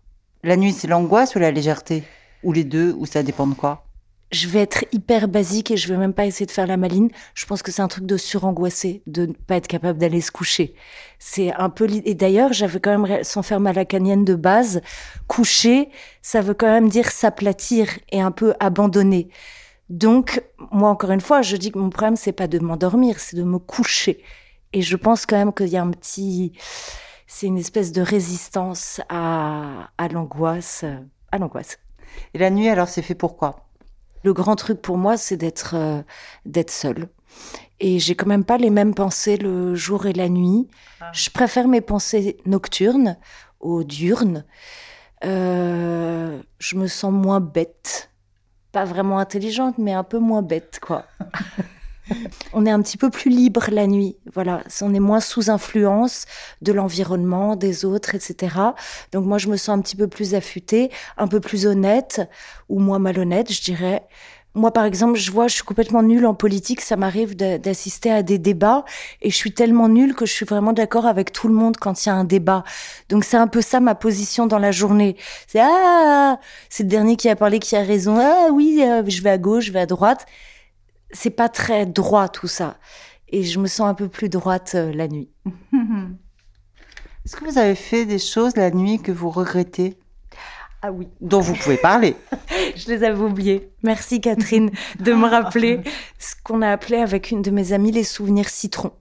La 0.43 0.57
nuit, 0.57 0.73
c'est 0.73 0.89
l'angoisse 0.89 1.35
ou 1.37 1.39
la 1.39 1.51
légèreté? 1.53 2.03
Ou 2.45 2.53
les 2.53 2.65
deux 2.65 2.95
Ou 2.99 3.07
ça 3.07 3.23
dépend 3.23 3.47
de 3.47 3.55
quoi? 3.55 3.85
Je 4.31 4.47
vais 4.47 4.61
être 4.61 4.85
hyper 4.93 5.27
basique 5.27 5.71
et 5.71 5.79
je 5.79 5.89
vais 5.89 5.97
même 5.97 6.13
pas 6.13 6.27
essayer 6.27 6.45
de 6.45 6.51
faire 6.51 6.67
la 6.67 6.77
maline. 6.77 7.11
Je 7.35 7.47
pense 7.47 7.63
que 7.63 7.73
c'est 7.73 7.81
un 7.81 7.89
truc 7.89 8.05
de 8.05 8.17
surangoissé, 8.19 9.03
de 9.07 9.27
ne 9.27 9.33
pas 9.33 9.57
être 9.57 9.69
capable 9.69 9.99
d'aller 9.99 10.21
se 10.21 10.31
coucher. 10.31 10.75
C'est 11.19 11.53
un 11.55 11.71
peu. 11.71 11.89
Et 12.05 12.15
d'ailleurs, 12.15 12.53
j'avais 12.53 12.79
quand 12.79 12.99
même, 12.99 13.25
sans 13.25 13.43
faire 13.43 13.59
ma 13.59 13.73
lacanienne 13.73 14.25
de 14.27 14.35
base, 14.35 14.83
coucher, 15.29 15.89
ça 16.21 16.43
veut 16.43 16.53
quand 16.53 16.67
même 16.67 16.91
dire 16.91 17.11
s'aplatir 17.11 17.89
et 18.11 18.21
un 18.21 18.31
peu 18.31 18.55
abandonner. 18.61 19.29
Donc, 19.89 20.43
moi, 20.71 20.91
encore 20.91 21.13
une 21.13 21.23
fois, 21.23 21.41
je 21.41 21.57
dis 21.57 21.73
que 21.73 21.79
mon 21.79 21.89
problème, 21.89 22.17
c'est 22.17 22.33
pas 22.33 22.47
de 22.47 22.59
m'endormir, 22.59 23.21
c'est 23.21 23.37
de 23.37 23.45
me 23.45 23.59
coucher. 23.59 24.23
Et 24.75 24.83
je 24.83 24.97
pense 24.97 25.25
quand 25.25 25.37
même 25.37 25.55
qu'il 25.55 25.69
y 25.69 25.79
a 25.79 25.83
un 25.83 25.91
petit, 25.91 26.53
c'est 27.27 27.47
une 27.47 27.57
espèce 27.57 27.93
de 27.93 28.03
résistance 28.03 29.01
à, 29.09 29.89
l'angoisse, 30.13 30.85
à 31.33 31.39
l'angoisse. 31.39 31.79
Et 32.35 32.39
la 32.39 32.51
nuit, 32.51 32.69
alors, 32.69 32.89
c'est 32.89 33.03
fait 33.03 33.15
pour 33.15 33.39
quoi? 33.39 33.68
Le 34.25 34.33
grand 34.33 34.57
truc 34.57 34.81
pour 34.83 34.99
moi, 34.99 35.17
c'est 35.17 35.37
d'être 35.37 35.75
euh, 35.75 36.03
d'être 36.45 36.71
seule 36.71 37.09
Et 37.81 37.99
j'ai 37.99 38.15
quand 38.15 38.27
même 38.27 38.45
pas 38.45 38.59
les 38.59 38.71
mêmes 38.71 38.95
pensées 38.95 39.37
le 39.37 39.75
jour 39.75 40.07
et 40.07 40.13
la 40.13 40.29
nuit. 40.29 40.69
Ah. 41.01 41.11
Je 41.13 41.31
préfère 41.31 41.69
mes 41.69 41.81
pensées 41.81 42.39
nocturnes 42.47 43.17
aux 43.61 43.85
diurnes. 43.85 44.45
Euh, 45.25 46.41
je 46.59 46.77
me 46.77 46.87
sens 46.87 47.13
moins 47.13 47.41
bête. 47.41 48.11
Pas 48.73 48.85
vraiment 48.85 49.19
intelligente, 49.19 49.79
mais 49.79 49.93
un 49.93 50.05
peu 50.05 50.19
moins 50.19 50.43
bête, 50.43 50.79
quoi. 50.81 51.05
on 52.53 52.67
est 52.67 52.71
un 52.71 52.83
petit 52.83 52.97
peu 52.97 53.11
plus 53.11 53.31
libre 53.31 53.67
la 53.71 53.87
nuit. 53.87 54.17
Voilà, 54.35 54.63
on 54.83 54.95
est 54.95 55.01
moins 55.01 55.21
sous 55.21 55.51
influence 55.51 56.27
de 56.63 56.73
l'environnement, 56.73 57.57
des 57.57 57.85
autres, 57.85 58.15
etc. 58.15 58.57
Donc 59.13 59.25
moi, 59.25 59.39
je 59.39 59.49
me 59.49 59.57
sens 59.57 59.71
un 59.71 59.81
petit 59.81 59.97
peu 59.97 60.09
plus 60.09 60.35
affûtée, 60.35 60.91
un 61.17 61.29
peu 61.29 61.41
plus 61.41 61.67
honnête 61.67 62.29
ou 62.69 62.81
moins 62.81 62.99
malhonnête, 62.99 63.53
je 63.53 63.63
dirais. 63.63 64.03
Moi, 64.55 64.73
par 64.73 64.85
exemple, 64.85 65.17
je 65.17 65.31
vois, 65.31 65.47
je 65.47 65.55
suis 65.55 65.63
complètement 65.63 66.03
nulle 66.03 66.27
en 66.27 66.35
politique. 66.35 66.81
Ça 66.81 66.97
m'arrive 66.97 67.37
d'assister 67.37 68.11
à 68.11 68.23
des 68.23 68.39
débats 68.39 68.85
et 69.23 69.31
je 69.31 69.37
suis 69.37 69.53
tellement 69.53 69.89
nulle 69.89 70.15
que 70.15 70.27
je 70.27 70.33
suis 70.33 70.47
vraiment 70.47 70.73
d'accord 70.73 71.07
avec 71.07 71.33
tout 71.33 71.49
le 71.49 71.55
monde 71.55 71.77
quand 71.77 72.05
il 72.05 72.09
y 72.09 72.11
a 72.11 72.15
un 72.15 72.25
débat. 72.25 72.65
Donc 73.09 73.25
c'est 73.25 73.37
un 73.37 73.47
peu 73.47 73.61
ça 73.61 73.79
ma 73.79 73.95
position 73.95 74.47
dans 74.47 74.59
la 74.59 74.73
journée. 74.73 75.17
C'est 75.47 75.61
ah, 75.63 76.41
c'est 76.71 76.83
le 76.83 76.89
dernier 76.89 77.17
qui 77.17 77.29
a 77.29 77.37
parlé 77.37 77.61
qui 77.61 77.77
a 77.77 77.83
raison. 77.83 78.19
Ah 78.19 78.49
oui, 78.53 78.83
euh, 78.83 79.03
je 79.07 79.23
vais 79.23 79.31
à 79.31 79.39
gauche, 79.39 79.67
je 79.67 79.73
vais 79.73 79.81
à 79.81 79.87
droite 79.87 80.27
c'est 81.11 81.31
pas 81.31 81.49
très 81.49 81.87
droit 81.87 82.29
tout 82.29 82.49
ça. 82.49 82.79
Et 83.29 83.43
je 83.43 83.59
me 83.59 83.67
sens 83.67 83.89
un 83.89 83.95
peu 83.95 84.09
plus 84.09 84.29
droite 84.29 84.73
euh, 84.75 84.93
la 84.93 85.09
nuit. 85.09 85.31
Est-ce 87.25 87.37
que 87.37 87.45
vous 87.45 87.59
avez 87.59 87.75
fait 87.75 88.07
des 88.07 88.19
choses 88.19 88.57
la 88.57 88.71
nuit 88.71 89.01
que 89.01 89.13
vous 89.13 89.31
regrettez? 89.31 89.99
Ah 90.81 90.93
oui. 90.93 91.09
Dont 91.21 91.41
vous 91.41 91.55
pouvez 91.55 91.77
parler. 91.77 92.15
je 92.77 92.89
les 92.89 93.03
avais 93.03 93.21
oubliés. 93.21 93.71
Merci 93.83 94.21
Catherine 94.21 94.71
de 95.01 95.13
me 95.13 95.27
rappeler 95.27 95.81
ce 96.19 96.35
qu'on 96.43 96.63
a 96.63 96.71
appelé 96.71 96.99
avec 96.99 97.31
une 97.31 97.43
de 97.43 97.51
mes 97.51 97.73
amies 97.73 97.93
les 97.93 98.05
souvenirs 98.05 98.49
citron. 98.49 98.93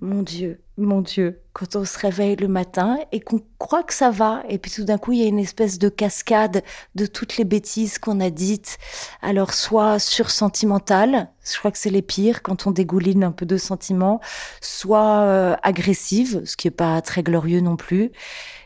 Mon 0.00 0.22
Dieu, 0.22 0.60
mon 0.76 1.00
Dieu, 1.00 1.40
quand 1.52 1.74
on 1.74 1.84
se 1.84 1.98
réveille 1.98 2.36
le 2.36 2.46
matin 2.46 2.98
et 3.10 3.18
qu'on 3.18 3.40
croit 3.58 3.82
que 3.82 3.92
ça 3.92 4.10
va, 4.10 4.44
et 4.48 4.58
puis 4.58 4.70
tout 4.70 4.84
d'un 4.84 4.96
coup, 4.96 5.10
il 5.10 5.18
y 5.18 5.24
a 5.24 5.26
une 5.26 5.40
espèce 5.40 5.80
de 5.80 5.88
cascade 5.88 6.62
de 6.94 7.06
toutes 7.06 7.36
les 7.36 7.44
bêtises 7.44 7.98
qu'on 7.98 8.20
a 8.20 8.30
dites. 8.30 8.78
Alors, 9.22 9.52
soit 9.52 9.98
sur 9.98 10.30
sentimentale, 10.30 11.30
je 11.44 11.58
crois 11.58 11.72
que 11.72 11.78
c'est 11.78 11.90
les 11.90 12.02
pires 12.02 12.42
quand 12.42 12.68
on 12.68 12.70
dégouline 12.70 13.24
un 13.24 13.32
peu 13.32 13.44
de 13.44 13.56
sentiments, 13.56 14.20
soit 14.60 15.22
euh, 15.22 15.56
agressive, 15.64 16.42
ce 16.44 16.56
qui 16.56 16.68
est 16.68 16.72
pas 16.72 17.02
très 17.02 17.24
glorieux 17.24 17.60
non 17.60 17.74
plus. 17.74 18.12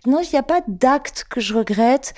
Non, 0.04 0.20
il 0.20 0.28
n'y 0.30 0.38
a 0.38 0.42
pas 0.42 0.60
d'acte 0.68 1.24
que 1.30 1.40
je 1.40 1.54
regrette. 1.54 2.12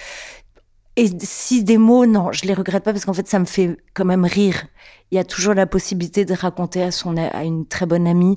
Et 0.97 1.09
si 1.21 1.63
des 1.63 1.79
mots, 1.79 2.07
non, 2.07 2.33
je 2.33 2.47
les 2.47 2.55
regrette 2.55 2.83
pas 2.83 2.93
parce 2.93 3.05
qu'en 3.05 3.13
fait, 3.13 3.29
ça 3.29 3.39
me 3.39 3.45
fait 3.45 3.77
quand 3.95 4.05
même 4.05 4.25
rire. 4.25 4.67
Il 5.13 5.17
y 5.17 5.19
a 5.19 5.25
toujours 5.25 5.55
la 5.55 5.67
possibilité 5.67 6.25
de 6.25 6.35
raconter 6.35 6.83
à 6.83 6.91
son, 6.91 7.17
à 7.17 7.45
une 7.45 7.67
très 7.67 7.87
bonne 7.87 8.09
amie 8.09 8.37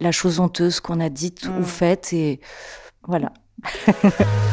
la 0.00 0.12
chose 0.12 0.40
honteuse 0.40 0.80
qu'on 0.80 1.00
a 1.00 1.08
dite 1.08 1.46
ou 1.46 1.60
mm. 1.60 1.64
faite 1.64 2.12
et 2.12 2.40
voilà. 3.06 3.32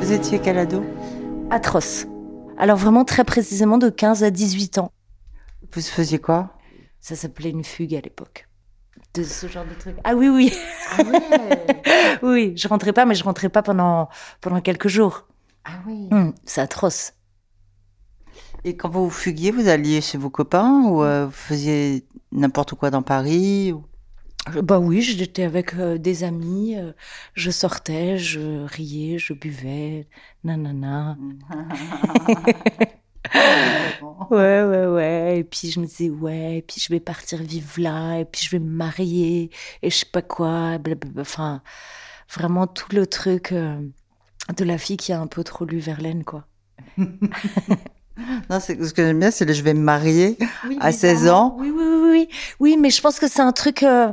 Vous 0.00 0.12
étiez 0.12 0.40
quel 0.40 0.58
ado? 0.58 0.84
Atroce. 1.50 2.06
Alors 2.58 2.76
vraiment 2.76 3.04
très 3.04 3.24
précisément 3.24 3.78
de 3.78 3.88
15 3.88 4.24
à 4.24 4.30
18 4.30 4.78
ans. 4.78 4.92
Vous 5.72 5.80
faisiez 5.80 6.18
quoi? 6.18 6.56
Ça 7.00 7.14
s'appelait 7.16 7.50
une 7.50 7.64
fugue 7.64 7.94
à 7.94 8.00
l'époque. 8.00 8.48
De 9.14 9.22
ce 9.22 9.46
genre 9.46 9.64
de 9.64 9.74
truc. 9.74 9.96
Ah 10.04 10.14
oui, 10.14 10.28
oui. 10.28 10.52
Ah 10.90 11.02
oui, 12.22 12.52
je 12.56 12.68
rentrais 12.68 12.92
pas, 12.92 13.06
mais 13.06 13.14
je 13.14 13.24
rentrais 13.24 13.48
pas 13.48 13.62
pendant, 13.62 14.08
pendant 14.40 14.60
quelques 14.60 14.88
jours. 14.88 15.26
Ah 15.64 15.80
oui. 15.86 16.08
Hum, 16.10 16.34
c'est 16.44 16.60
atroce. 16.60 17.14
Et 18.64 18.76
quand 18.76 18.90
vous 18.90 19.08
fuguiez, 19.08 19.50
vous 19.50 19.68
alliez 19.68 20.00
chez 20.00 20.18
vos 20.18 20.30
copains 20.30 20.82
ou 20.84 21.02
euh, 21.02 21.26
vous 21.26 21.32
faisiez 21.32 22.04
n'importe 22.30 22.74
quoi 22.74 22.90
dans 22.90 23.02
Paris 23.02 23.72
Bah 24.62 24.78
oui, 24.78 25.00
j'étais 25.00 25.44
avec 25.44 25.74
euh, 25.74 25.96
des 25.96 26.24
amis, 26.24 26.76
euh, 26.76 26.92
je 27.34 27.50
sortais, 27.50 28.18
je 28.18 28.66
riais, 28.66 29.18
je 29.18 29.32
buvais, 29.32 30.08
nanana. 30.44 31.16
ouais, 34.30 34.62
ouais, 34.62 34.86
ouais. 34.86 35.38
Et 35.38 35.44
puis 35.44 35.70
je 35.70 35.80
me 35.80 35.86
disais, 35.86 36.10
ouais, 36.10 36.58
et 36.58 36.62
puis 36.62 36.80
je 36.80 36.92
vais 36.92 37.00
partir 37.00 37.42
vivre 37.42 37.80
là, 37.80 38.18
et 38.18 38.26
puis 38.26 38.42
je 38.44 38.50
vais 38.50 38.58
me 38.58 38.70
marier, 38.70 39.50
et 39.82 39.90
je 39.90 39.96
sais 39.96 40.06
pas 40.06 40.22
quoi, 40.22 40.76
blablabla. 40.76 41.22
Enfin, 41.22 41.62
vraiment 42.28 42.66
tout 42.66 42.94
le 42.94 43.06
truc 43.06 43.54
de 43.54 44.64
la 44.64 44.76
fille 44.78 44.98
qui 44.98 45.12
a 45.14 45.20
un 45.20 45.26
peu 45.28 45.44
trop 45.44 45.64
lu 45.64 45.78
Verlaine, 45.78 46.24
quoi. 46.24 46.46
Non, 48.48 48.60
ce 48.60 48.72
que 48.72 49.04
j'aime 49.04 49.18
bien, 49.18 49.30
c'est 49.30 49.44
le 49.44 49.52
je 49.52 49.62
vais 49.62 49.74
me 49.74 49.80
marier 49.80 50.38
à 50.80 50.92
16 50.92 51.28
ans. 51.28 51.56
Oui, 51.58 51.72
oui, 51.74 51.84
oui, 51.84 52.10
oui. 52.10 52.28
Oui, 52.60 52.76
mais 52.78 52.90
je 52.90 53.00
pense 53.00 53.18
que 53.18 53.28
c'est 53.28 53.40
un 53.42 53.52
truc. 53.52 53.82
Euh, 53.82 54.12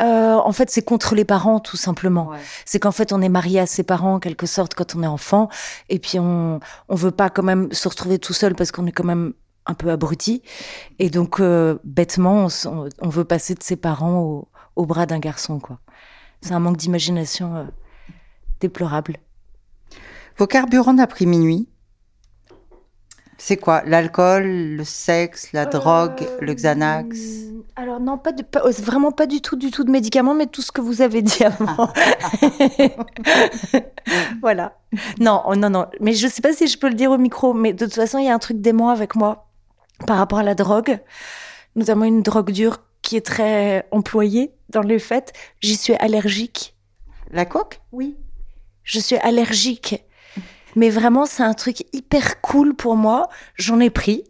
euh, 0.00 0.34
en 0.34 0.52
fait, 0.52 0.70
c'est 0.70 0.82
contre 0.82 1.14
les 1.14 1.24
parents, 1.24 1.60
tout 1.60 1.76
simplement. 1.76 2.30
C'est 2.64 2.78
qu'en 2.78 2.92
fait, 2.92 3.12
on 3.12 3.20
est 3.22 3.28
marié 3.28 3.60
à 3.60 3.66
ses 3.66 3.82
parents, 3.82 4.14
en 4.14 4.20
quelque 4.20 4.46
sorte, 4.46 4.74
quand 4.74 4.94
on 4.94 5.02
est 5.02 5.06
enfant, 5.08 5.48
et 5.88 5.98
puis 5.98 6.18
on 6.18 6.60
on 6.88 6.94
veut 6.94 7.10
pas 7.10 7.30
quand 7.30 7.42
même 7.42 7.72
se 7.72 7.88
retrouver 7.88 8.18
tout 8.18 8.32
seul 8.32 8.54
parce 8.54 8.72
qu'on 8.72 8.86
est 8.86 8.92
quand 8.92 9.04
même 9.04 9.32
un 9.66 9.74
peu 9.74 9.90
abruti, 9.90 10.42
et 10.98 11.10
donc 11.10 11.40
euh, 11.40 11.78
bêtement, 11.84 12.46
on, 12.66 12.88
on, 13.00 13.08
veut 13.08 13.24
passer 13.24 13.54
de 13.54 13.62
ses 13.62 13.76
parents 13.76 14.20
au, 14.20 14.48
au 14.76 14.86
bras 14.86 15.06
d'un 15.06 15.18
garçon, 15.18 15.58
quoi. 15.58 15.80
C'est 16.40 16.52
un 16.52 16.60
manque 16.60 16.76
d'imagination 16.76 17.56
euh, 17.56 17.64
déplorable. 18.60 19.16
Vos 20.38 20.46
carburants 20.46 20.94
d'après 20.94 21.24
minuit 21.24 21.68
c'est 23.38 23.56
quoi? 23.56 23.82
L'alcool, 23.84 24.44
le 24.76 24.84
sexe, 24.84 25.52
la 25.52 25.66
drogue, 25.66 26.26
le 26.40 26.54
Xanax? 26.54 27.18
euh, 27.18 27.62
Alors 27.76 28.00
non, 28.00 28.18
pas, 28.18 28.30
euh, 28.56 28.70
vraiment 28.82 29.12
pas 29.12 29.26
du 29.26 29.40
tout, 29.40 29.56
du 29.56 29.70
tout 29.70 29.84
de 29.84 29.90
médicaments, 29.90 30.34
mais 30.34 30.46
tout 30.46 30.62
ce 30.62 30.72
que 30.72 30.80
vous 30.80 31.02
avez 31.02 31.22
dit 31.22 31.44
avant. 31.44 31.92
voilà. 34.40 34.76
Non, 35.20 35.42
oh, 35.46 35.54
non, 35.54 35.70
non. 35.70 35.86
Mais 36.00 36.14
je 36.14 36.26
sais 36.28 36.42
pas 36.42 36.52
si 36.52 36.66
je 36.66 36.78
peux 36.78 36.88
le 36.88 36.94
dire 36.94 37.10
au 37.10 37.18
micro, 37.18 37.52
mais 37.52 37.72
de 37.72 37.84
toute 37.84 37.94
façon, 37.94 38.18
il 38.18 38.26
y 38.26 38.30
a 38.30 38.34
un 38.34 38.38
truc 38.38 38.60
dément 38.60 38.88
avec 38.88 39.14
moi 39.14 39.48
par 40.06 40.18
rapport 40.18 40.38
à 40.38 40.42
la 40.42 40.54
drogue, 40.54 40.98
notamment 41.74 42.04
une 42.04 42.22
drogue 42.22 42.50
dure 42.50 42.78
qui 43.02 43.16
est 43.16 43.26
très 43.26 43.86
employée 43.90 44.52
dans 44.70 44.82
les 44.82 44.98
faits. 44.98 45.32
J'y 45.60 45.76
suis 45.76 45.94
allergique. 45.94 46.74
La 47.30 47.44
coque 47.44 47.80
Oui. 47.92 48.16
Je 48.82 49.00
suis 49.00 49.16
allergique 49.16 50.04
mais 50.76 50.90
vraiment, 50.90 51.26
c'est 51.26 51.42
un 51.42 51.54
truc 51.54 51.78
hyper 51.92 52.40
cool 52.40 52.74
pour 52.74 52.96
moi. 52.96 53.28
J'en 53.56 53.80
ai 53.80 53.90
pris. 53.90 54.24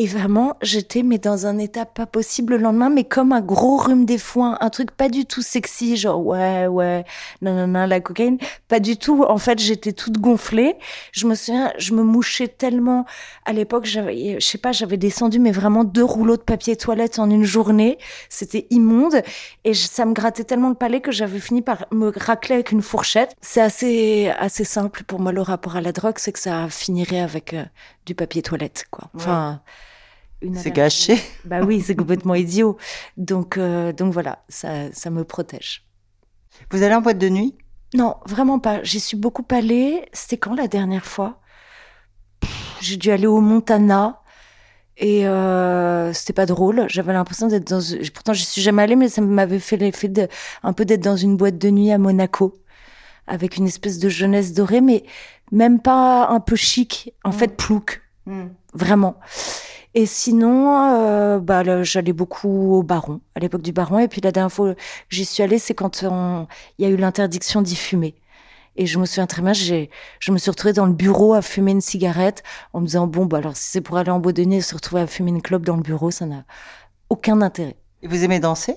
Et 0.00 0.06
vraiment, 0.06 0.56
j'étais 0.62 1.02
mais 1.02 1.18
dans 1.18 1.46
un 1.46 1.58
état 1.58 1.84
pas 1.84 2.06
possible 2.06 2.54
le 2.54 2.62
lendemain, 2.62 2.88
mais 2.88 3.02
comme 3.02 3.32
un 3.32 3.40
gros 3.40 3.78
rhume 3.78 4.04
des 4.04 4.16
foins, 4.16 4.56
un 4.60 4.70
truc 4.70 4.92
pas 4.92 5.08
du 5.08 5.26
tout 5.26 5.42
sexy, 5.42 5.96
genre 5.96 6.24
ouais 6.24 6.68
ouais, 6.68 7.04
non 7.42 7.52
non 7.52 7.66
non, 7.66 7.84
la 7.84 7.98
cocaïne, 7.98 8.38
pas 8.68 8.78
du 8.78 8.96
tout. 8.96 9.24
En 9.24 9.38
fait, 9.38 9.58
j'étais 9.58 9.92
toute 9.92 10.18
gonflée. 10.18 10.76
Je 11.10 11.26
me 11.26 11.34
souviens, 11.34 11.72
je 11.78 11.94
me 11.94 12.04
mouchais 12.04 12.46
tellement. 12.46 13.06
À 13.44 13.52
l'époque, 13.52 13.86
j'avais, 13.86 14.38
je 14.38 14.46
sais 14.46 14.56
pas, 14.56 14.70
j'avais 14.70 14.98
descendu 14.98 15.40
mais 15.40 15.50
vraiment 15.50 15.82
deux 15.82 16.04
rouleaux 16.04 16.36
de 16.36 16.42
papier 16.42 16.76
toilette 16.76 17.18
en 17.18 17.28
une 17.28 17.42
journée. 17.42 17.98
C'était 18.28 18.68
immonde 18.70 19.20
et 19.64 19.74
ça 19.74 20.04
me 20.04 20.12
grattait 20.12 20.44
tellement 20.44 20.68
le 20.68 20.76
palais 20.76 21.00
que 21.00 21.10
j'avais 21.10 21.40
fini 21.40 21.60
par 21.60 21.86
me 21.90 22.12
racler 22.16 22.54
avec 22.54 22.70
une 22.70 22.82
fourchette. 22.82 23.34
C'est 23.40 23.62
assez 23.62 24.30
assez 24.38 24.62
simple 24.62 25.02
pour 25.02 25.18
moi 25.18 25.32
le 25.32 25.42
rapport 25.42 25.74
à 25.74 25.80
la 25.80 25.90
drogue, 25.90 26.18
c'est 26.18 26.30
que 26.30 26.38
ça 26.38 26.68
finirait 26.68 27.18
avec 27.18 27.52
euh, 27.52 27.64
du 28.06 28.14
papier 28.14 28.42
toilette, 28.42 28.84
quoi. 28.92 29.10
Enfin. 29.16 29.60
C'est 30.54 30.70
gâché. 30.70 31.18
Bah 31.44 31.62
oui, 31.62 31.80
c'est 31.80 31.96
complètement 31.96 32.34
idiot. 32.36 32.76
Donc, 33.16 33.56
euh, 33.56 33.92
donc 33.92 34.12
voilà, 34.12 34.44
ça, 34.48 34.92
ça 34.92 35.10
me 35.10 35.24
protège. 35.24 35.84
Vous 36.70 36.82
allez 36.82 36.94
en 36.94 37.00
boîte 37.00 37.18
de 37.18 37.28
nuit? 37.28 37.56
Non, 37.94 38.16
vraiment 38.26 38.58
pas. 38.58 38.82
J'y 38.82 39.00
suis 39.00 39.16
beaucoup 39.16 39.44
allée. 39.50 40.04
C'était 40.12 40.36
quand 40.36 40.54
la 40.54 40.68
dernière 40.68 41.06
fois? 41.06 41.40
J'ai 42.80 42.96
dû 42.96 43.10
aller 43.10 43.26
au 43.26 43.40
Montana. 43.40 44.22
Et 44.98 45.26
euh, 45.26 46.12
c'était 46.12 46.32
pas 46.32 46.46
drôle. 46.46 46.86
J'avais 46.88 47.12
l'impression 47.12 47.46
d'être 47.46 47.68
dans. 47.68 47.80
Pourtant, 48.12 48.32
je 48.32 48.42
suis 48.42 48.60
jamais 48.60 48.82
allée, 48.82 48.96
mais 48.96 49.08
ça 49.08 49.22
m'avait 49.22 49.60
fait 49.60 49.76
l'effet 49.76 50.08
de 50.08 50.28
un 50.64 50.72
peu 50.72 50.84
d'être 50.84 51.02
dans 51.02 51.16
une 51.16 51.36
boîte 51.36 51.56
de 51.56 51.70
nuit 51.70 51.92
à 51.92 51.98
Monaco, 51.98 52.54
avec 53.28 53.56
une 53.56 53.66
espèce 53.66 54.00
de 54.00 54.08
jeunesse 54.08 54.54
dorée, 54.54 54.80
mais 54.80 55.04
même 55.52 55.80
pas 55.80 56.28
un 56.28 56.40
peu 56.40 56.56
chic. 56.56 57.14
En 57.22 57.30
mm. 57.30 57.32
fait, 57.32 57.56
plouc. 57.56 58.02
Mm. 58.26 58.46
Vraiment. 58.74 59.20
Et 59.94 60.06
sinon, 60.06 60.84
euh, 60.94 61.38
bah, 61.38 61.82
j'allais 61.82 62.12
beaucoup 62.12 62.74
au 62.74 62.82
Baron, 62.82 63.20
à 63.34 63.40
l'époque 63.40 63.62
du 63.62 63.72
Baron. 63.72 63.98
Et 63.98 64.08
puis 64.08 64.20
la 64.20 64.32
dernière 64.32 64.52
fois 64.52 64.74
que 64.74 64.80
j'y 65.08 65.24
suis 65.24 65.42
allée, 65.42 65.58
c'est 65.58 65.74
quand 65.74 66.02
il 66.02 66.46
y 66.78 66.84
a 66.84 66.88
eu 66.88 66.96
l'interdiction 66.96 67.62
d'y 67.62 67.76
fumer. 67.76 68.14
Et 68.76 68.86
je 68.86 68.98
me 68.98 69.06
souviens 69.06 69.26
très 69.26 69.42
bien, 69.42 69.52
je 69.52 70.32
me 70.32 70.38
suis 70.38 70.50
retrouvée 70.50 70.72
dans 70.72 70.86
le 70.86 70.92
bureau 70.92 71.34
à 71.34 71.42
fumer 71.42 71.72
une 71.72 71.80
cigarette 71.80 72.44
en 72.72 72.80
me 72.80 72.86
disant, 72.86 73.08
bon, 73.08 73.26
bah, 73.26 73.38
alors 73.38 73.56
si 73.56 73.70
c'est 73.70 73.80
pour 73.80 73.96
aller 73.96 74.10
en 74.10 74.20
Bois 74.20 74.32
de 74.32 74.60
se 74.60 74.74
retrouver 74.74 75.02
à 75.02 75.06
fumer 75.08 75.30
une 75.30 75.42
clope 75.42 75.64
dans 75.64 75.74
le 75.74 75.82
bureau, 75.82 76.12
ça 76.12 76.26
n'a 76.26 76.44
aucun 77.10 77.40
intérêt. 77.40 77.76
Et 78.02 78.08
vous 78.08 78.22
aimez 78.22 78.38
danser? 78.38 78.76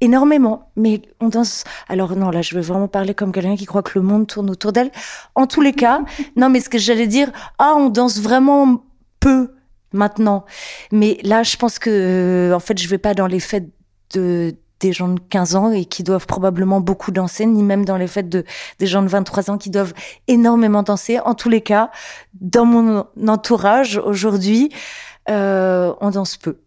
Énormément. 0.00 0.70
Mais 0.76 1.02
on 1.20 1.28
danse. 1.28 1.64
Alors 1.88 2.14
non, 2.14 2.30
là, 2.30 2.40
je 2.40 2.54
vais 2.54 2.60
vraiment 2.60 2.86
parler 2.86 3.14
comme 3.14 3.32
quelqu'un 3.32 3.56
qui 3.56 3.64
croit 3.64 3.82
que 3.82 3.98
le 3.98 4.04
monde 4.04 4.28
tourne 4.28 4.48
autour 4.48 4.72
d'elle. 4.72 4.92
En 5.34 5.48
tous 5.48 5.60
les 5.60 5.72
cas, 5.72 6.02
non, 6.36 6.48
mais 6.48 6.60
ce 6.60 6.68
que 6.68 6.78
j'allais 6.78 7.08
dire, 7.08 7.32
ah, 7.58 7.74
on 7.76 7.88
danse 7.88 8.20
vraiment 8.20 8.84
peu 9.18 9.55
maintenant. 9.92 10.44
Mais 10.92 11.18
là, 11.22 11.42
je 11.42 11.56
pense 11.56 11.78
que, 11.78 11.90
euh, 11.90 12.54
en 12.54 12.60
fait, 12.60 12.78
je 12.78 12.88
vais 12.88 12.98
pas 12.98 13.14
dans 13.14 13.26
les 13.26 13.40
fêtes 13.40 13.70
de 14.14 14.54
des 14.80 14.92
gens 14.92 15.08
de 15.08 15.20
15 15.20 15.56
ans 15.56 15.72
et 15.72 15.86
qui 15.86 16.02
doivent 16.02 16.26
probablement 16.26 16.80
beaucoup 16.80 17.10
danser, 17.10 17.46
ni 17.46 17.62
même 17.62 17.84
dans 17.84 17.96
les 17.96 18.06
fêtes 18.06 18.28
de 18.28 18.44
des 18.78 18.86
gens 18.86 19.02
de 19.02 19.08
23 19.08 19.50
ans 19.50 19.58
qui 19.58 19.70
doivent 19.70 19.94
énormément 20.28 20.82
danser. 20.82 21.18
En 21.20 21.34
tous 21.34 21.48
les 21.48 21.62
cas, 21.62 21.90
dans 22.34 22.66
mon 22.66 23.06
entourage 23.26 23.96
aujourd'hui, 23.96 24.70
euh, 25.30 25.94
on 26.00 26.10
danse 26.10 26.36
peu. 26.36 26.58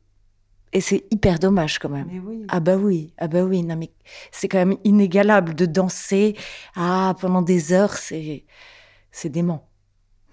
Et 0.72 0.82
c'est 0.82 1.06
hyper 1.12 1.40
dommage 1.40 1.80
quand 1.80 1.90
même. 1.90 2.10
Ah 2.48 2.60
bah 2.60 2.78
oui, 2.78 3.14
ah 3.18 3.28
bah 3.28 3.44
oui, 3.44 3.64
non 3.64 3.76
mais 3.76 3.92
c'est 4.32 4.48
quand 4.48 4.60
même 4.60 4.78
inégalable 4.84 5.56
de 5.56 5.66
danser 5.66 6.36
ah 6.76 7.16
pendant 7.20 7.42
des 7.42 7.74
heures, 7.74 7.96
c'est 7.96 8.46
c'est 9.12 9.30
dément. 9.30 9.68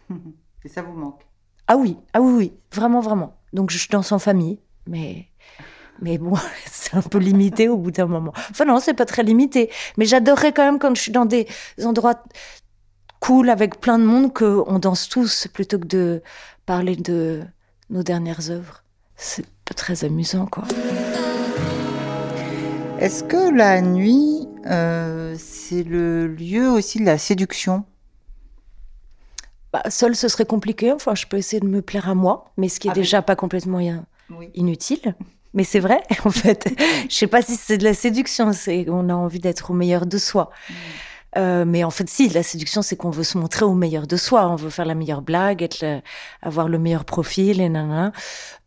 Et 0.65 0.69
ça 0.69 0.83
vous 0.83 0.95
manque? 0.95 1.26
Ah 1.69 1.77
oui, 1.77 1.97
ah 2.13 2.21
oui 2.21 2.33
oui, 2.33 2.53
vraiment 2.73 3.01
vraiment. 3.01 3.37
Donc 3.53 3.71
je 3.71 3.89
danse 3.89 4.13
en 4.13 4.19
famille, 4.19 4.59
mais 4.87 5.27
mais 6.01 6.19
bon, 6.19 6.35
c'est 6.67 6.95
un 6.95 7.03
peu 7.03 7.19
limité 7.19 7.69
au 7.69 7.77
bout 7.77 7.91
d'un 7.91 8.07
moment. 8.07 8.33
Enfin 8.51 8.65
non, 8.65 8.81
c'est 8.81 8.95
pas 8.95 9.07
très 9.07 9.23
limité, 9.23 9.71
mais 9.97 10.05
j'adorerais 10.05 10.53
quand 10.53 10.65
même 10.65 10.79
quand 10.79 10.95
je 10.95 11.03
suis 11.03 11.13
dans 11.13 11.27
des 11.27 11.47
endroits 11.85 12.23
cool 13.21 13.51
avec 13.51 13.81
plein 13.81 13.99
de 13.99 14.05
monde 14.05 14.33
qu'on 14.33 14.79
danse 14.79 15.09
tous 15.09 15.49
plutôt 15.53 15.79
que 15.79 15.87
de 15.87 16.23
parler 16.67 16.97
de 16.97 17.43
nos 17.91 18.03
dernières 18.03 18.51
œuvres. 18.51 18.85
C'est 19.17 19.47
pas 19.65 19.75
très 19.75 20.05
amusant, 20.05 20.47
quoi. 20.47 20.65
Est-ce 22.99 23.25
que 23.25 23.55
la 23.55 23.81
nuit, 23.83 24.49
euh, 24.67 25.35
c'est 25.39 25.83
le 25.83 26.27
lieu 26.27 26.71
aussi 26.71 26.99
de 26.99 27.05
la 27.05 27.19
séduction? 27.19 27.85
Bah, 29.77 29.91
Seul, 29.91 30.17
ce 30.17 30.29
serait 30.29 30.47
compliqué. 30.47 30.93
Enfin, 30.93 31.15
je 31.15 31.27
peux 31.27 31.37
essayer 31.37 31.61
de 31.61 31.67
me 31.67 31.83
plaire 31.83 32.09
à 32.09 32.15
moi, 32.15 32.53
mais 32.57 32.69
ce 32.69 32.81
qui 32.81 32.89
est 32.89 32.93
ah, 32.93 32.95
déjà 32.95 33.23
pas 33.23 33.37
complètement 33.37 33.81
inutile. 34.55 35.15
Mais 35.55 35.65
c'est 35.65 35.81
vrai, 35.81 36.03
en 36.25 36.31
fait. 36.31 36.69
je 37.09 37.15
sais 37.15 37.27
pas 37.27 37.43
si 37.43 37.57
c'est 37.57 37.79
de 37.79 37.85
la 37.85 37.95
séduction. 37.95 38.53
C'est 38.53 38.87
on 38.89 39.09
a 39.09 39.15
envie 39.15 39.41
d'être 39.41 39.71
au 39.71 39.75
meilleur 39.75 40.07
de 40.07 40.19
soi. 40.19 40.51
Mm. 40.69 40.73
Euh, 41.37 41.65
mais 41.67 41.85
en 41.85 41.91
fait, 41.91 42.09
si, 42.09 42.31
la 42.31 42.43
séduction, 42.43 42.81
c'est 42.81 42.97
qu'on 42.97 43.11
veut 43.11 43.25
se 43.25 43.37
montrer 43.37 43.67
au 43.67 43.75
meilleur 43.75 44.07
de 44.07 44.17
soi. 44.17 44.49
On 44.49 44.57
veut 44.57 44.71
faire 44.71 44.87
la 44.87 44.95
meilleure 44.95 45.21
blague, 45.21 45.63
être 45.63 45.85
avoir 46.41 46.69
le 46.69 46.79
meilleur 46.79 47.05
profil, 47.05 47.61
et 47.61 47.69
nanana. 47.69 48.13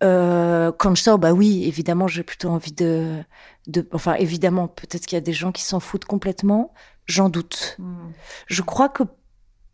Euh, 0.04 0.72
quand 0.78 0.94
je 0.94 1.02
sors, 1.02 1.18
bah 1.18 1.32
oui, 1.32 1.64
évidemment, 1.66 2.08
j'ai 2.08 2.22
plutôt 2.22 2.50
envie 2.50 2.74
de, 2.74 3.24
de, 3.66 3.88
enfin, 3.92 4.14
évidemment, 4.16 4.68
peut-être 4.68 5.08
qu'il 5.08 5.16
y 5.16 5.18
a 5.18 5.22
des 5.22 5.34
gens 5.34 5.52
qui 5.52 5.64
s'en 5.64 5.80
foutent 5.80 6.06
complètement. 6.06 6.72
J'en 7.08 7.30
doute. 7.30 7.76
Hmm. 7.80 8.12
Je 8.46 8.62
crois 8.62 8.90
que 8.90 9.02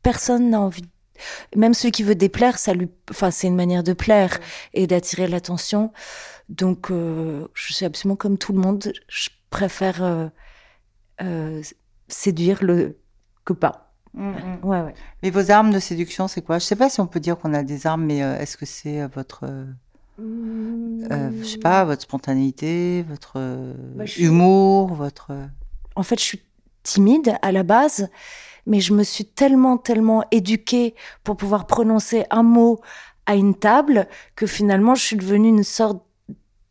personne 0.01 0.51
n'a 0.51 0.61
envie 0.61 0.83
même 1.55 1.73
celui 1.73 1.91
qui 1.91 2.03
veut 2.03 2.15
déplaire, 2.15 2.57
ça 2.57 2.73
lui, 2.73 2.89
enfin, 3.09 3.31
c'est 3.31 3.47
une 3.47 3.55
manière 3.55 3.83
de 3.83 3.93
plaire 3.93 4.39
et 4.73 4.87
d'attirer 4.87 5.27
l'attention. 5.27 5.91
Donc, 6.49 6.91
euh, 6.91 7.47
je 7.53 7.73
suis 7.73 7.85
absolument 7.85 8.15
comme 8.15 8.37
tout 8.37 8.53
le 8.53 8.59
monde. 8.59 8.93
Je 9.07 9.29
préfère 9.49 10.03
euh, 10.03 10.27
euh, 11.21 11.61
séduire 12.07 12.63
le 12.63 12.97
que 13.45 13.53
pas. 13.53 13.93
Mm, 14.13 14.29
mm. 14.29 14.59
Ouais, 14.63 14.81
ouais. 14.81 14.93
Mais 15.23 15.29
vos 15.29 15.51
armes 15.51 15.71
de 15.71 15.79
séduction, 15.79 16.27
c'est 16.27 16.41
quoi? 16.41 16.59
Je 16.59 16.65
sais 16.65 16.75
pas 16.75 16.89
si 16.89 17.01
on 17.01 17.07
peut 17.07 17.19
dire 17.19 17.37
qu'on 17.37 17.53
a 17.53 17.63
des 17.63 17.87
armes, 17.87 18.05
mais 18.05 18.19
est-ce 18.19 18.57
que 18.57 18.65
c'est 18.65 19.05
votre, 19.07 19.45
euh, 20.19 21.31
je 21.41 21.45
sais 21.45 21.57
pas, 21.57 21.83
votre 21.83 22.01
spontanéité, 22.03 23.03
votre 23.03 23.39
bah, 23.95 24.05
humour, 24.17 24.93
votre. 24.93 25.31
En 25.95 26.03
fait, 26.03 26.19
je 26.19 26.25
suis 26.25 26.41
timide 26.83 27.35
à 27.41 27.51
la 27.51 27.63
base, 27.63 28.09
mais 28.65 28.79
je 28.79 28.93
me 28.93 29.03
suis 29.03 29.25
tellement, 29.25 29.77
tellement 29.77 30.23
éduquée 30.31 30.95
pour 31.23 31.37
pouvoir 31.37 31.67
prononcer 31.67 32.25
un 32.29 32.43
mot 32.43 32.79
à 33.25 33.35
une 33.35 33.55
table 33.55 34.07
que 34.35 34.47
finalement, 34.47 34.95
je 34.95 35.03
suis 35.03 35.15
devenue 35.15 35.49
une 35.49 35.63
sorte 35.63 36.03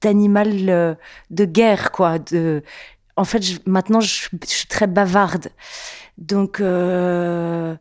d'animal 0.01 0.97
de 1.31 1.45
guerre, 1.45 1.91
quoi. 1.93 2.19
En 3.17 3.25
fait, 3.25 3.43
maintenant, 3.67 4.01
je, 4.01 4.29
suis 4.45 4.69
très 4.69 4.87
bavarde. 4.87 5.49
Donc, 6.19 6.61
euh, 6.61 7.75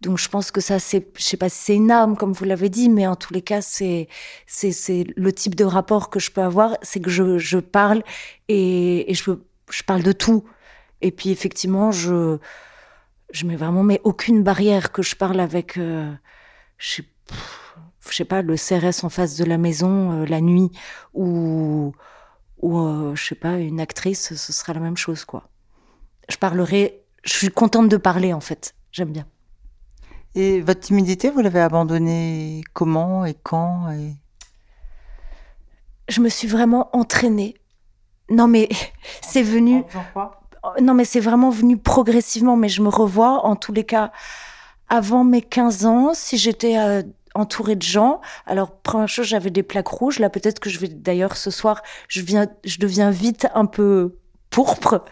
donc 0.00 0.18
je 0.18 0.28
pense 0.28 0.50
que 0.50 0.60
ça, 0.60 0.78
c'est, 0.78 1.08
je 1.16 1.22
sais 1.22 1.36
pas 1.36 1.48
si 1.48 1.58
c'est 1.58 1.74
une 1.74 1.90
arme, 1.90 2.16
comme 2.16 2.32
vous 2.32 2.44
l'avez 2.44 2.68
dit, 2.68 2.88
mais 2.88 3.06
en 3.06 3.16
tous 3.16 3.34
les 3.34 3.42
cas, 3.42 3.60
c'est, 3.60 4.08
c'est, 4.46 4.72
c'est 4.72 5.06
le 5.16 5.32
type 5.32 5.54
de 5.54 5.64
rapport 5.64 6.10
que 6.10 6.20
je 6.20 6.30
peux 6.30 6.42
avoir, 6.42 6.76
c'est 6.82 7.00
que 7.00 7.10
je, 7.10 7.58
parle 7.58 8.02
et, 8.48 9.12
je 9.12 9.82
parle 9.84 10.02
de 10.02 10.12
tout. 10.12 10.44
Et 11.00 11.10
puis, 11.12 11.30
effectivement, 11.30 11.92
je, 11.92 12.38
je 13.32 13.46
mets 13.46 13.56
vraiment, 13.56 13.82
mais 13.82 14.00
aucune 14.04 14.42
barrière 14.42 14.92
que 14.92 15.02
je 15.02 15.14
parle 15.16 15.40
avec, 15.40 15.76
euh, 15.76 16.12
je 16.78 16.96
sais, 16.96 17.04
je 18.08 18.16
sais 18.16 18.24
pas, 18.24 18.42
le 18.42 18.56
CRS 18.56 19.04
en 19.04 19.08
face 19.08 19.36
de 19.36 19.44
la 19.44 19.58
maison 19.58 20.22
euh, 20.22 20.26
la 20.26 20.40
nuit 20.40 20.70
ou 21.14 21.92
ou 22.60 22.78
euh, 22.78 23.14
je 23.14 23.24
sais 23.24 23.34
pas 23.36 23.58
une 23.58 23.78
actrice 23.80 24.34
ce 24.34 24.52
sera 24.52 24.72
la 24.72 24.80
même 24.80 24.96
chose 24.96 25.24
quoi. 25.24 25.48
Je 26.28 26.36
parlerai 26.36 27.04
je 27.24 27.34
suis 27.34 27.50
contente 27.50 27.88
de 27.88 27.96
parler 27.96 28.32
en 28.32 28.40
fait. 28.40 28.74
J'aime 28.92 29.12
bien. 29.12 29.26
Et 30.34 30.60
votre 30.60 30.80
timidité 30.80 31.30
vous 31.30 31.40
l'avez 31.40 31.60
abandonnée 31.60 32.62
comment 32.72 33.24
et 33.24 33.34
quand 33.34 33.90
et... 33.92 34.14
je 36.08 36.20
me 36.20 36.28
suis 36.28 36.48
vraiment 36.48 36.88
entraînée. 36.96 37.54
Non 38.30 38.48
mais 38.48 38.68
c'est 39.20 39.42
venu 39.42 39.84
non 40.80 40.94
mais 40.94 41.04
c'est 41.04 41.20
vraiment 41.20 41.50
venu 41.50 41.76
progressivement 41.76 42.56
mais 42.56 42.68
je 42.68 42.82
me 42.82 42.88
revois 42.88 43.44
en 43.46 43.56
tous 43.56 43.72
les 43.72 43.84
cas 43.84 44.12
avant 44.88 45.24
mes 45.24 45.42
15 45.42 45.86
ans 45.86 46.10
si 46.14 46.38
j'étais 46.38 46.76
à 46.76 47.02
entourée 47.34 47.76
de 47.76 47.82
gens. 47.82 48.20
Alors, 48.46 48.72
première 48.72 49.08
chose, 49.08 49.26
j'avais 49.26 49.50
des 49.50 49.62
plaques 49.62 49.88
rouges. 49.88 50.18
Là, 50.18 50.30
peut-être 50.30 50.60
que 50.60 50.70
je 50.70 50.78
vais, 50.78 50.88
d'ailleurs, 50.88 51.36
ce 51.36 51.50
soir, 51.50 51.82
je 52.08 52.20
viens, 52.20 52.46
je 52.64 52.78
deviens 52.78 53.10
vite 53.10 53.46
un 53.54 53.66
peu 53.66 54.16
pourpre. 54.58 55.04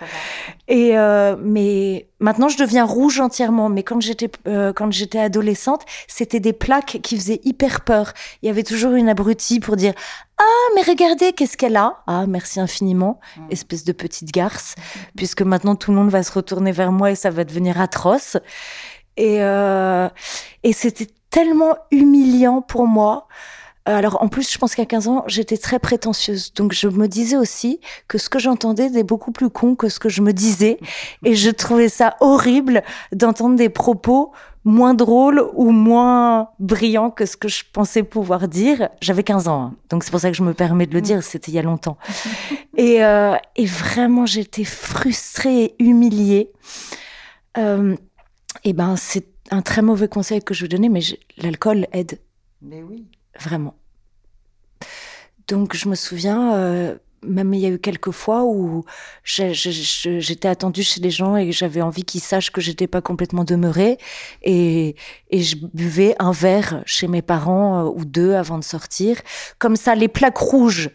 Et 0.67 0.99
euh, 0.99 1.37
mais 1.41 2.09
maintenant 2.19 2.49
je 2.49 2.59
deviens 2.59 2.85
rouge 2.85 3.21
entièrement. 3.21 3.69
Mais 3.69 3.85
quand 3.85 4.01
j'étais 4.01 4.29
euh, 4.49 4.73
quand 4.73 4.91
j'étais 4.91 5.21
adolescente, 5.21 5.83
c'était 6.09 6.41
des 6.41 6.53
plaques 6.53 6.99
qui 7.01 7.17
faisaient 7.17 7.41
hyper 7.45 7.83
peur. 7.83 8.13
Il 8.43 8.47
y 8.47 8.51
avait 8.51 8.65
toujours 8.65 8.95
une 8.95 9.09
abrutie 9.09 9.61
pour 9.61 9.77
dire 9.77 9.95
ah 10.39 10.65
mais 10.75 10.83
regardez 10.83 11.33
qu'est-ce 11.33 11.57
qu'elle 11.57 11.77
a? 11.77 12.03
Ah 12.09 12.27
merci 12.27 12.59
infiniment, 12.59 13.21
mm. 13.37 13.43
espèce 13.51 13.85
de 13.85 13.93
petite 13.93 14.33
garce. 14.33 14.75
Puisque 15.17 15.43
maintenant 15.43 15.77
tout 15.77 15.93
le 15.93 15.97
monde 15.97 16.11
va 16.11 16.25
se 16.25 16.33
retourner 16.33 16.73
vers 16.73 16.91
moi 16.91 17.13
et 17.13 17.15
ça 17.15 17.31
va 17.31 17.45
devenir 17.45 17.81
atroce. 17.81 18.37
Et 19.17 19.45
euh, 19.45 20.09
et 20.65 20.73
c'était 20.73 21.07
tellement 21.31 21.77
humiliant 21.93 22.63
pour 22.63 22.89
moi. 22.89 23.29
Euh, 23.89 23.97
alors 23.97 24.23
en 24.23 24.29
plus, 24.29 24.53
je 24.53 24.59
pense 24.59 24.75
qu'à 24.75 24.87
15 24.87 25.09
ans, 25.09 25.25
j'étais 25.27 25.57
très 25.57 25.79
prétentieuse. 25.79 26.53
Donc 26.55 26.73
je 26.73 26.89
me 26.89 27.09
disais 27.09 27.37
aussi 27.37 27.81
que 28.09 28.19
ce 28.19 28.29
que 28.29 28.39
j'entendais 28.39 28.87
était 28.87 29.03
beaucoup 29.03 29.33
plus 29.33 29.51
con 29.51 29.75
que 29.75 29.89
ce 29.89 29.99
que 29.99 30.09
je 30.09 30.23
me 30.23 30.33
disais. 30.33 30.79
Et 31.25 31.35
je 31.35 31.51
trouvais 31.51 31.89
ça 31.89 32.17
horrible 32.21 32.83
d'entendre 33.13 33.57
des 33.57 33.69
propos 33.69 34.33
moins 34.65 34.95
drôles 34.95 35.49
ou 35.55 35.71
moins 35.71 36.49
brillants 36.59 37.11
que 37.11 37.25
ce 37.25 37.37
que 37.37 37.47
je 37.47 37.63
pensais 37.73 38.03
pouvoir 38.03 38.49
dire. 38.49 38.89
J'avais 39.01 39.23
15 39.23 39.47
ans, 39.47 39.63
hein. 39.63 39.75
donc 39.91 40.03
c'est 40.03 40.11
pour 40.11 40.19
ça 40.19 40.29
que 40.29 40.37
je 40.37 40.43
me 40.43 40.55
permets 40.55 40.87
de 40.87 40.93
le 40.93 41.01
dire, 41.01 41.23
c'était 41.23 41.53
il 41.53 41.55
y 41.55 41.59
a 41.59 41.63
longtemps. 41.63 41.97
Et, 42.77 43.03
euh, 43.03 43.35
et 43.55 43.65
vraiment, 43.65 44.27
j'étais 44.27 44.65
frustrée 44.65 45.65
et 45.65 45.83
humiliée. 45.83 46.53
Euh, 47.57 47.97
et 48.65 48.75
ben, 48.75 48.97
c'est 48.97 49.29
un 49.51 49.63
très 49.63 49.81
mauvais 49.81 50.09
conseil 50.09 50.43
que 50.43 50.53
je 50.53 50.65
veux 50.65 50.69
donner, 50.69 50.91
mais 50.91 51.01
l'alcool 51.39 51.87
aide. 51.93 52.19
Mais 52.61 52.83
oui. 52.83 53.07
Vraiment. 53.41 53.75
Donc 55.49 55.77
je 55.77 55.89
me 55.89 55.95
souviens, 55.95 56.55
euh, 56.55 56.97
même 57.23 57.55
il 57.55 57.61
y 57.61 57.67
a 57.67 57.69
eu 57.69 57.79
quelques 57.79 58.11
fois 58.11 58.45
où 58.45 58.85
j'étais 59.25 60.49
attendue 60.49 60.83
chez 60.83 61.01
les 61.01 61.11
gens 61.11 61.37
et 61.37 61.53
j'avais 61.53 61.83
envie 61.83 62.05
qu'ils 62.05 62.21
sachent 62.21 62.51
que 62.51 62.61
j'étais 62.61 62.87
pas 62.87 63.01
complètement 63.01 63.45
demeurée 63.45 63.99
et, 64.43 64.97
et 65.31 65.43
je 65.43 65.57
buvais 65.57 66.17
un 66.19 66.33
verre 66.33 66.83
chez 66.85 67.07
mes 67.07 67.23
parents 67.23 67.87
euh, 67.87 67.91
ou 67.95 68.05
deux 68.05 68.35
avant 68.35 68.59
de 68.59 68.65
sortir. 68.65 69.21
Comme 69.59 69.77
ça, 69.77 69.95
les 69.95 70.09
plaques 70.09 70.39
rouges 70.39 70.91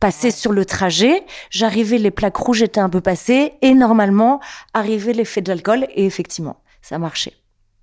passaient 0.00 0.30
sur 0.30 0.52
le 0.52 0.64
trajet. 0.64 1.24
J'arrivais, 1.50 1.98
les 1.98 2.12
plaques 2.12 2.36
rouges 2.36 2.62
étaient 2.62 2.80
un 2.80 2.90
peu 2.90 3.00
passées 3.00 3.54
et 3.62 3.74
normalement 3.74 4.40
arrivait 4.74 5.12
l'effet 5.12 5.40
de 5.40 5.48
l'alcool 5.48 5.86
et 5.94 6.06
effectivement, 6.06 6.62
ça 6.82 6.98
marchait. 6.98 7.34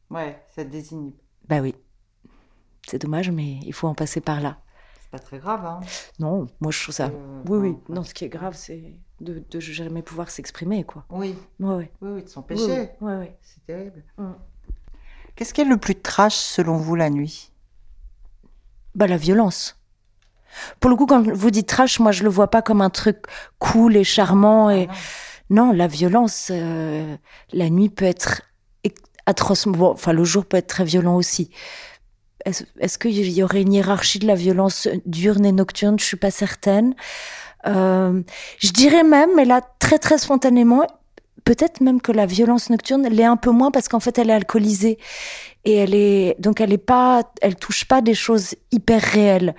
Ouais, 0.09 0.41
ça 0.55 0.63
désinhibe. 0.63 1.15
Bah 1.47 1.59
oui. 1.61 1.75
C'est 2.87 3.01
dommage, 3.01 3.31
mais 3.31 3.59
il 3.65 3.73
faut 3.73 3.87
en 3.87 3.95
passer 3.95 4.21
par 4.21 4.41
là. 4.41 4.57
C'est 5.01 5.11
pas 5.11 5.19
très 5.19 5.39
grave, 5.39 5.65
hein 5.65 5.79
Non, 6.19 6.47
moi 6.59 6.71
je 6.71 6.81
trouve 6.81 6.95
ça. 6.95 7.07
Euh, 7.07 7.41
oui, 7.47 7.57
oui. 7.57 7.75
Non, 7.89 8.03
ce 8.03 8.13
qui 8.13 8.25
est 8.25 8.29
grave, 8.29 8.55
c'est 8.55 8.93
de, 9.21 9.43
de 9.49 9.59
jamais 9.59 10.01
pouvoir 10.01 10.29
s'exprimer, 10.29 10.83
quoi. 10.83 11.05
Oui. 11.09 11.35
Ouais, 11.59 11.91
Oui, 12.01 12.09
oui, 12.15 12.23
de 12.23 12.29
s'empêcher. 12.29 12.89
Oui, 13.01 13.13
oui. 13.19 13.27
C'est 13.41 13.65
terrible. 13.65 14.03
Mm. 14.17 14.31
Qu'est-ce 15.35 15.53
qui 15.53 15.61
est 15.61 15.65
le 15.65 15.77
plus 15.77 15.95
trash 15.95 16.35
selon 16.35 16.77
vous 16.77 16.95
la 16.95 17.09
nuit? 17.09 17.51
Bah 18.93 19.07
la 19.07 19.17
violence. 19.17 19.77
Pour 20.79 20.89
le 20.89 20.95
coup, 20.95 21.05
quand 21.05 21.21
vous 21.29 21.51
dites 21.51 21.67
trash, 21.67 21.99
moi 21.99 22.11
je 22.13 22.23
le 22.23 22.29
vois 22.29 22.49
pas 22.49 22.61
comme 22.61 22.81
un 22.81 22.89
truc 22.89 23.25
cool 23.59 23.97
et 23.97 24.05
charmant. 24.05 24.69
Et 24.69 24.87
non, 25.49 25.73
la 25.73 25.87
violence, 25.87 26.49
euh, 26.51 27.17
la 27.51 27.69
nuit 27.69 27.89
peut 27.89 28.05
être 28.05 28.41
atroce. 29.25 29.67
enfin, 29.67 30.13
le 30.13 30.23
jour 30.23 30.45
peut 30.45 30.57
être 30.57 30.67
très 30.67 30.85
violent 30.85 31.15
aussi. 31.15 31.51
Est-ce 32.45 32.97
qu'il 32.99 33.31
y 33.31 33.43
aurait 33.43 33.61
une 33.61 33.73
hiérarchie 33.73 34.19
de 34.19 34.27
la 34.27 34.35
violence 34.35 34.87
diurne 35.05 35.45
et 35.45 35.51
nocturne? 35.51 35.97
Je 35.99 36.05
suis 36.05 36.17
pas 36.17 36.31
certaine. 36.31 36.93
Euh, 37.65 38.21
je 38.59 38.71
dirais 38.71 39.03
même, 39.03 39.31
mais 39.35 39.45
là 39.45 39.61
très 39.79 39.97
très 39.97 40.19
spontanément, 40.19 40.85
peut-être 41.43 41.81
même 41.81 42.01
que 42.01 42.11
la 42.11 42.25
violence 42.25 42.69
nocturne 42.69 43.07
l'est 43.07 43.23
un 43.23 43.37
peu 43.37 43.51
moins 43.51 43.71
parce 43.71 43.87
qu'en 43.87 43.99
fait 43.99 44.17
elle 44.19 44.29
est 44.29 44.33
alcoolisée 44.33 44.99
et 45.63 45.75
elle 45.75 45.95
est 45.95 46.35
donc 46.39 46.61
elle 46.61 46.73
est 46.73 46.77
pas, 46.77 47.23
elle 47.41 47.55
touche 47.55 47.85
pas 47.85 48.01
des 48.01 48.13
choses 48.13 48.55
hyper 48.71 49.01
réelles. 49.01 49.55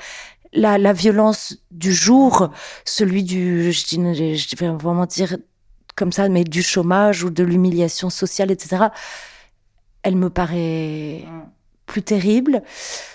La, 0.53 0.93
violence 0.95 1.59
du 1.71 1.93
jour, 1.93 2.51
celui 2.87 3.25
du, 3.25 3.73
je, 3.73 3.85
dis, 3.85 4.37
je 4.39 4.57
vais 4.57 4.69
vraiment 4.69 5.05
dire 5.05 5.37
comme 5.97 6.13
ça, 6.13 6.31
mais 6.31 6.45
du 6.45 6.63
chômage 6.63 7.25
ou 7.25 7.31
de 7.31 7.43
l'humiliation 7.43 8.09
sociale, 8.09 8.51
etc. 8.51 8.87
Elle 10.03 10.17
me 10.17 10.31
paraît 10.31 11.25
plus 11.87 12.03
terrible. 12.03 12.63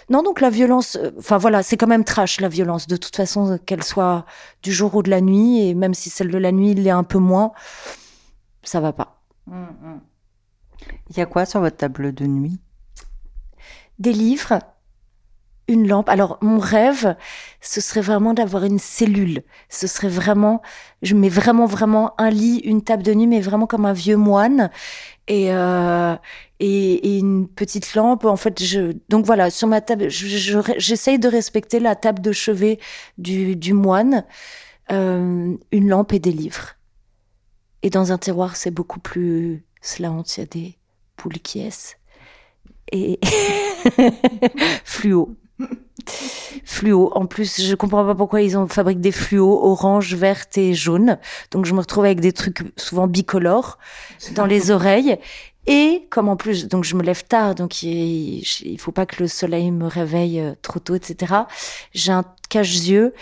Non, 0.10 0.24
donc 0.24 0.42
la 0.42 0.50
violence, 0.50 0.96
euh, 0.96 1.12
enfin 1.18 1.38
voilà, 1.38 1.62
c'est 1.62 1.78
quand 1.78 1.88
même 1.88 2.04
trash 2.04 2.40
la 2.42 2.50
violence, 2.50 2.88
de 2.88 2.96
toute 2.96 3.16
façon, 3.16 3.60
qu'elle 3.66 3.84
soit 3.84 4.26
du 4.64 4.72
jour 4.72 4.96
ou 4.96 5.04
de 5.04 5.10
la 5.10 5.22
nuit, 5.22 5.68
et 5.68 5.74
même 5.76 5.94
si 5.94 6.10
celle 6.10 6.32
de 6.32 6.38
la 6.38 6.52
nuit 6.52 6.74
l'est 6.74 6.90
un 6.90 7.04
peu 7.04 7.20
moins, 7.20 7.52
ça 8.64 8.80
va 8.80 8.94
pas. 8.94 9.22
Il 11.10 11.18
y 11.18 11.22
a 11.22 11.26
quoi 11.26 11.46
sur 11.46 11.60
votre 11.60 11.78
table 11.78 12.14
de 12.14 12.26
nuit? 12.26 12.60
Des 14.00 14.14
livres, 14.14 14.60
une 15.72 15.88
lampe. 15.88 16.10
Alors, 16.10 16.38
mon 16.42 16.60
rêve, 16.60 17.16
ce 17.62 17.82
serait 17.82 18.02
vraiment 18.02 18.34
d'avoir 18.34 18.66
une 18.66 18.80
cellule. 18.80 19.44
Ce 19.70 19.88
serait 19.88 20.10
vraiment, 20.10 20.62
je 21.02 21.16
mets 21.16 21.30
vraiment, 21.30 21.66
vraiment 21.66 22.14
un 22.20 22.30
lit, 22.30 22.58
une 22.60 22.84
table 22.84 23.04
de 23.04 23.14
nuit, 23.14 23.28
mais 23.28 23.40
vraiment 23.40 23.68
comme 23.68 23.86
un 23.86 23.94
vieux 23.94 24.18
moine. 24.18 24.70
Et, 25.28 25.54
euh, 25.54 26.16
et, 26.60 27.18
une 27.20 27.48
petite 27.48 27.96
lampe. 27.96 28.26
En 28.26 28.36
fait, 28.36 28.62
je, 28.64 28.94
donc 29.10 29.26
voilà, 29.26 29.50
sur 29.50 29.68
ma 29.68 29.82
table, 29.82 30.10
j'essaye 30.10 31.20
de 31.20 31.28
respecter 31.28 31.80
la 31.80 31.96
table 31.96 32.22
de 32.22 32.32
chevet 32.34 32.80
du, 33.18 33.74
moine, 33.74 34.26
euh, 34.92 35.56
une 35.72 35.88
lampe 35.88 36.14
et 36.14 36.20
des 36.20 36.34
livres. 36.34 36.76
Et 37.82 37.90
dans 37.90 38.12
un 38.12 38.18
terroir, 38.18 38.56
c'est 38.58 38.72
beaucoup 38.72 39.00
plus 39.00 39.64
cela 39.82 40.12
honte, 40.12 40.38
il 40.38 40.42
y 40.42 40.44
a 40.44 40.46
des 40.46 40.78
poules 41.16 41.40
qui 41.40 41.62
et 42.92 43.20
fluo. 44.84 45.36
Fluo. 46.66 47.12
En 47.14 47.26
plus, 47.26 47.62
je 47.62 47.76
comprends 47.76 48.06
pas 48.06 48.16
pourquoi 48.16 48.42
ils 48.42 48.58
ont 48.58 48.68
fabriqué 48.68 49.00
des 49.00 49.12
fluos 49.12 49.64
orange, 49.64 50.16
verte 50.16 50.58
et 50.58 50.74
jaune. 50.74 51.18
Donc 51.52 51.66
je 51.66 51.74
me 51.74 51.80
retrouve 51.80 52.06
avec 52.06 52.20
des 52.20 52.34
trucs 52.34 52.60
souvent 52.78 53.08
bicolores 53.08 53.78
dans 54.36 54.46
les 54.46 54.72
oreilles. 54.72 55.18
Et 55.68 56.08
comme 56.10 56.28
en 56.28 56.36
plus, 56.36 56.68
donc 56.68 56.84
je 56.84 56.96
me 56.96 57.04
lève 57.04 57.24
tard, 57.26 57.54
donc 57.54 57.84
il, 57.84 58.40
il 58.64 58.80
faut 58.80 58.92
pas 58.92 59.06
que 59.06 59.22
le 59.22 59.28
soleil 59.28 59.70
me 59.70 59.86
réveille 59.86 60.40
euh, 60.40 60.54
trop 60.64 60.80
tôt, 60.80 60.96
etc. 60.96 61.34
J'ai 61.94 62.12
un 62.12 62.26
cache-yeux 62.50 63.14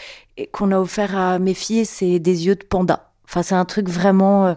qu'on 0.54 0.72
a 0.72 0.80
offert 0.80 1.18
à 1.18 1.38
mes 1.38 1.54
filles, 1.54 1.86
c'est 1.86 2.18
des 2.20 2.46
yeux 2.46 2.56
de 2.56 2.64
panda. 2.64 3.12
Enfin, 3.26 3.44
c'est 3.44 3.56
un 3.56 3.66
truc 3.66 3.90
vraiment. 3.90 4.56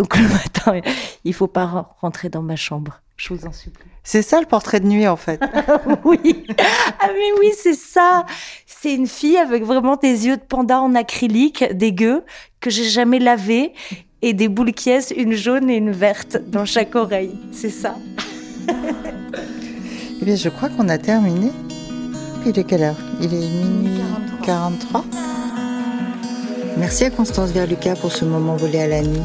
Donc 0.00 0.16
le 0.16 0.26
matin, 0.28 0.80
il 1.24 1.34
faut 1.34 1.46
pas 1.46 1.92
rentrer 2.00 2.30
dans 2.30 2.40
ma 2.40 2.56
chambre. 2.56 3.02
Je 3.18 3.34
vous 3.34 3.46
en 3.46 3.52
supplie. 3.52 3.84
C'est 4.02 4.22
ça 4.22 4.40
le 4.40 4.46
portrait 4.46 4.80
de 4.80 4.86
nuit 4.86 5.06
en 5.06 5.16
fait. 5.16 5.38
oui. 6.06 6.46
Ah 6.58 7.08
mais 7.08 7.38
oui, 7.38 7.50
c'est 7.54 7.74
ça. 7.74 8.24
C'est 8.64 8.94
une 8.94 9.06
fille 9.06 9.36
avec 9.36 9.62
vraiment 9.62 9.96
des 9.96 10.26
yeux 10.26 10.38
de 10.38 10.42
panda 10.42 10.80
en 10.80 10.94
acrylique, 10.94 11.64
dégueu, 11.74 12.24
que 12.60 12.70
j'ai 12.70 12.88
jamais 12.88 13.18
lavé 13.18 13.74
et 14.22 14.32
des 14.32 14.48
boules 14.48 14.72
qui 14.72 14.90
une 15.14 15.34
jaune 15.34 15.68
et 15.68 15.76
une 15.76 15.90
verte 15.90 16.38
dans 16.48 16.64
chaque 16.64 16.94
oreille. 16.94 17.38
C'est 17.52 17.68
ça. 17.68 17.94
eh 18.68 20.24
bien, 20.24 20.36
je 20.36 20.48
crois 20.48 20.70
qu'on 20.70 20.88
a 20.88 20.96
terminé. 20.96 21.50
Il 22.46 22.58
est 22.58 22.64
quelle 22.64 22.84
heure? 22.84 22.98
Il 23.20 23.34
est 23.34 23.36
minuit 23.36 24.00
43. 24.44 25.04
Merci 26.78 27.04
à 27.04 27.10
Constance 27.10 27.50
Verluca 27.50 27.96
pour 27.96 28.12
ce 28.12 28.24
moment 28.24 28.56
volé 28.56 28.80
à 28.80 28.88
la 28.88 29.02
nuit. 29.02 29.20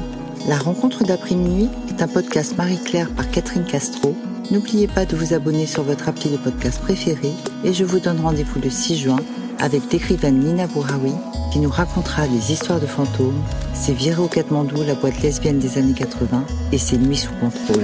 La 0.47 0.59
rencontre 0.59 1.03
d'après-minuit 1.03 1.69
est 1.89 2.03
un 2.03 2.07
podcast 2.07 2.55
Marie-Claire 2.55 3.09
par 3.15 3.31
Catherine 3.31 3.65
Castro. 3.65 4.15
N'oubliez 4.51 4.87
pas 4.87 5.05
de 5.05 5.15
vous 5.15 5.33
abonner 5.33 5.65
sur 5.65 5.81
votre 5.81 6.07
appli 6.07 6.29
de 6.29 6.37
podcast 6.37 6.79
préféré 6.79 7.31
et 7.63 7.73
je 7.73 7.83
vous 7.83 7.99
donne 7.99 8.19
rendez-vous 8.19 8.59
le 8.61 8.69
6 8.69 8.95
juin 8.97 9.19
avec 9.59 9.91
l'écrivaine 9.91 10.37
Nina 10.37 10.67
Bouraoui 10.67 11.13
qui 11.51 11.57
nous 11.57 11.71
racontera 11.71 12.27
des 12.27 12.51
histoires 12.51 12.79
de 12.79 12.85
fantômes, 12.85 13.41
ses 13.73 13.93
virées 13.93 14.21
au 14.21 14.27
Katmandou, 14.27 14.83
la 14.83 14.93
boîte 14.93 15.19
lesbienne 15.23 15.57
des 15.57 15.79
années 15.79 15.95
80 15.95 16.45
et 16.71 16.77
ses 16.77 16.99
nuits 16.99 17.17
sous 17.17 17.33
contrôle. 17.41 17.83